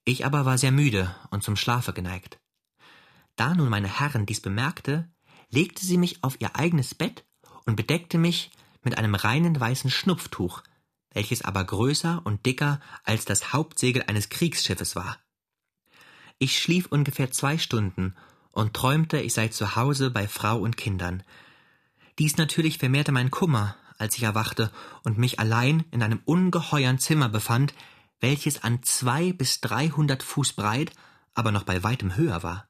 Ich 0.03 0.25
aber 0.25 0.45
war 0.45 0.57
sehr 0.57 0.71
müde 0.71 1.15
und 1.29 1.43
zum 1.43 1.55
Schlafe 1.55 1.93
geneigt. 1.93 2.39
Da 3.35 3.53
nun 3.55 3.69
meine 3.69 3.99
Herren 3.99 4.25
dies 4.25 4.41
bemerkte, 4.41 5.09
legte 5.49 5.85
sie 5.85 5.97
mich 5.97 6.23
auf 6.23 6.39
ihr 6.39 6.55
eigenes 6.55 6.93
Bett 6.95 7.23
und 7.65 7.75
bedeckte 7.75 8.17
mich 8.17 8.51
mit 8.83 8.97
einem 8.97 9.15
reinen 9.15 9.59
weißen 9.59 9.89
Schnupftuch, 9.89 10.63
welches 11.13 11.43
aber 11.43 11.63
größer 11.63 12.21
und 12.23 12.45
dicker 12.45 12.79
als 13.03 13.25
das 13.25 13.53
Hauptsegel 13.53 14.03
eines 14.07 14.29
Kriegsschiffes 14.29 14.95
war. 14.95 15.17
Ich 16.39 16.59
schlief 16.59 16.87
ungefähr 16.87 17.31
zwei 17.31 17.57
Stunden 17.57 18.15
und 18.51 18.73
träumte, 18.73 19.19
ich 19.19 19.33
sei 19.33 19.49
zu 19.49 19.75
Hause 19.75 20.09
bei 20.09 20.27
Frau 20.27 20.57
und 20.57 20.77
Kindern. 20.77 21.23
Dies 22.21 22.37
natürlich 22.37 22.77
vermehrte 22.77 23.11
meinen 23.11 23.31
Kummer, 23.31 23.75
als 23.97 24.15
ich 24.15 24.21
erwachte 24.21 24.71
und 25.03 25.17
mich 25.17 25.39
allein 25.39 25.85
in 25.89 26.03
einem 26.03 26.21
ungeheuern 26.23 26.99
Zimmer 26.99 27.29
befand, 27.29 27.73
welches 28.19 28.63
an 28.63 28.83
zwei 28.83 29.33
bis 29.33 29.59
dreihundert 29.59 30.21
Fuß 30.21 30.53
breit, 30.53 30.91
aber 31.33 31.51
noch 31.51 31.63
bei 31.63 31.81
weitem 31.81 32.15
höher 32.15 32.43
war. 32.43 32.69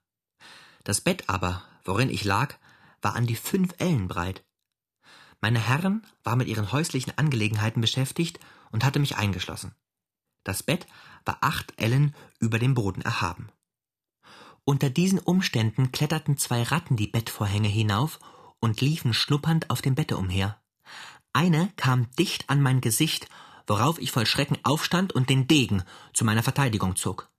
Das 0.86 1.02
Bett 1.02 1.28
aber, 1.28 1.64
worin 1.84 2.10
ich 2.10 2.24
lag, 2.24 2.56
war 3.02 3.14
an 3.16 3.28
die 3.28 3.36
fünf 3.36 3.74
Ellen 3.78 4.08
breit. 4.08 4.46
Meine 5.42 5.60
Herren 5.60 6.08
war 6.24 6.38
mit 6.38 6.48
ihren 6.48 6.72
häuslichen 6.72 7.18
Angelegenheiten 7.18 7.82
beschäftigt 7.82 8.40
und 8.72 8.86
hatte 8.86 9.00
mich 9.00 9.18
eingeschlossen. 9.18 9.76
Das 10.46 10.64
Bett 10.64 10.88
war 11.26 11.40
acht 11.42 11.74
Ellen 11.76 12.16
über 12.40 12.58
dem 12.58 12.74
Boden 12.74 13.02
erhaben. 13.02 13.50
Unter 14.64 14.90
diesen 14.90 15.20
Umständen 15.20 15.92
kletterten 15.92 16.38
zwei 16.38 16.64
Ratten 16.64 16.96
die 16.96 17.08
Bettvorhänge 17.08 17.68
hinauf 17.68 18.18
und 18.62 18.80
liefen 18.80 19.14
schnuppernd 19.14 19.70
auf 19.70 19.82
dem 19.82 19.96
Bette 19.96 20.16
umher. 20.16 20.62
Eine 21.34 21.70
kam 21.76 22.10
dicht 22.18 22.50
an 22.50 22.62
mein 22.62 22.80
Gesicht, 22.80 23.28
worauf 23.68 24.00
ich 24.00 24.12
voll 24.12 24.26
Schrecken 24.26 24.58
aufstand 24.64 25.12
und 25.14 25.30
den 25.30 25.48
Degen 25.48 25.84
zu 26.14 26.24
meiner 26.24 26.44
Verteidigung 26.44 26.96
zog. 26.96 27.30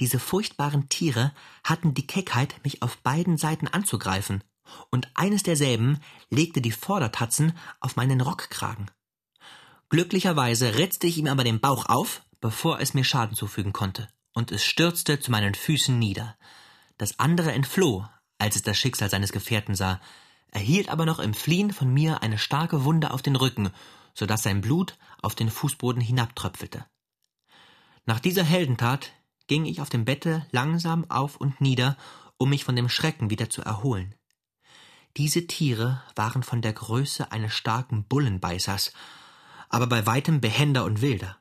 Diese 0.00 0.18
furchtbaren 0.18 0.88
Tiere 0.88 1.32
hatten 1.64 1.94
die 1.94 2.06
Keckheit, 2.06 2.54
mich 2.64 2.82
auf 2.82 2.98
beiden 2.98 3.36
Seiten 3.36 3.68
anzugreifen, 3.68 4.42
und 4.90 5.08
eines 5.14 5.42
derselben 5.42 6.00
legte 6.30 6.60
die 6.60 6.72
Vordertatzen 6.72 7.56
auf 7.80 7.96
meinen 7.96 8.20
Rockkragen. 8.20 8.90
Glücklicherweise 9.88 10.76
ritzte 10.76 11.06
ich 11.06 11.16
ihm 11.16 11.26
aber 11.26 11.44
den 11.44 11.60
Bauch 11.60 11.86
auf, 11.86 12.22
bevor 12.40 12.80
es 12.80 12.94
mir 12.94 13.04
Schaden 13.04 13.36
zufügen 13.36 13.72
konnte, 13.72 14.08
und 14.34 14.52
es 14.52 14.64
stürzte 14.64 15.20
zu 15.20 15.30
meinen 15.30 15.54
Füßen 15.54 15.98
nieder. 15.98 16.36
Das 16.98 17.18
andere 17.18 17.52
entfloh, 17.52 18.06
als 18.38 18.56
es 18.56 18.62
das 18.62 18.76
Schicksal 18.76 19.08
seines 19.08 19.32
Gefährten 19.32 19.74
sah, 19.74 20.00
erhielt 20.50 20.88
aber 20.88 21.04
noch 21.06 21.18
im 21.18 21.34
Fliehen 21.34 21.72
von 21.72 21.92
mir 21.92 22.22
eine 22.22 22.38
starke 22.38 22.84
Wunde 22.84 23.10
auf 23.10 23.22
den 23.22 23.36
Rücken, 23.36 23.70
so 24.14 24.26
dass 24.26 24.42
sein 24.42 24.60
Blut 24.60 24.96
auf 25.22 25.34
den 25.34 25.50
Fußboden 25.50 26.02
hinabtröpfelte. 26.02 26.86
Nach 28.06 28.20
dieser 28.20 28.44
Heldentat 28.44 29.12
ging 29.46 29.64
ich 29.66 29.80
auf 29.80 29.90
dem 29.90 30.04
Bette 30.04 30.46
langsam 30.50 31.10
auf 31.10 31.36
und 31.36 31.60
nieder, 31.60 31.96
um 32.36 32.50
mich 32.50 32.64
von 32.64 32.76
dem 32.76 32.88
Schrecken 32.88 33.30
wieder 33.30 33.50
zu 33.50 33.62
erholen. 33.62 34.14
Diese 35.16 35.46
Tiere 35.46 36.02
waren 36.14 36.42
von 36.42 36.62
der 36.62 36.72
Größe 36.72 37.32
eines 37.32 37.54
starken 37.54 38.04
Bullenbeißers, 38.04 38.92
aber 39.68 39.86
bei 39.86 40.06
weitem 40.06 40.40
behender 40.40 40.84
und 40.84 41.02
wilder. 41.02 41.38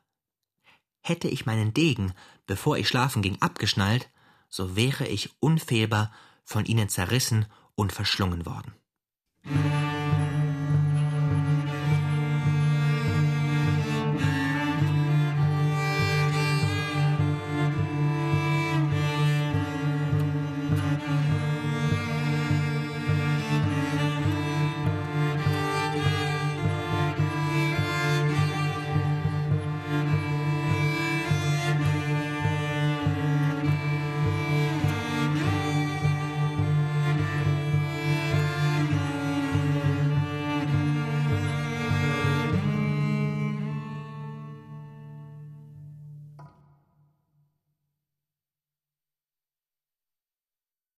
Hätte 1.01 1.27
ich 1.27 1.45
meinen 1.45 1.73
Degen, 1.73 2.13
bevor 2.47 2.77
ich 2.77 2.87
schlafen 2.87 3.21
ging, 3.21 3.41
abgeschnallt, 3.41 4.09
so 4.49 4.75
wäre 4.75 5.07
ich 5.07 5.29
unfehlbar 5.39 6.11
von 6.43 6.65
ihnen 6.65 6.89
zerrissen 6.89 7.45
und 7.75 7.91
verschlungen 7.91 8.45
worden. 8.45 8.73
Mm-hmm. 9.49 9.96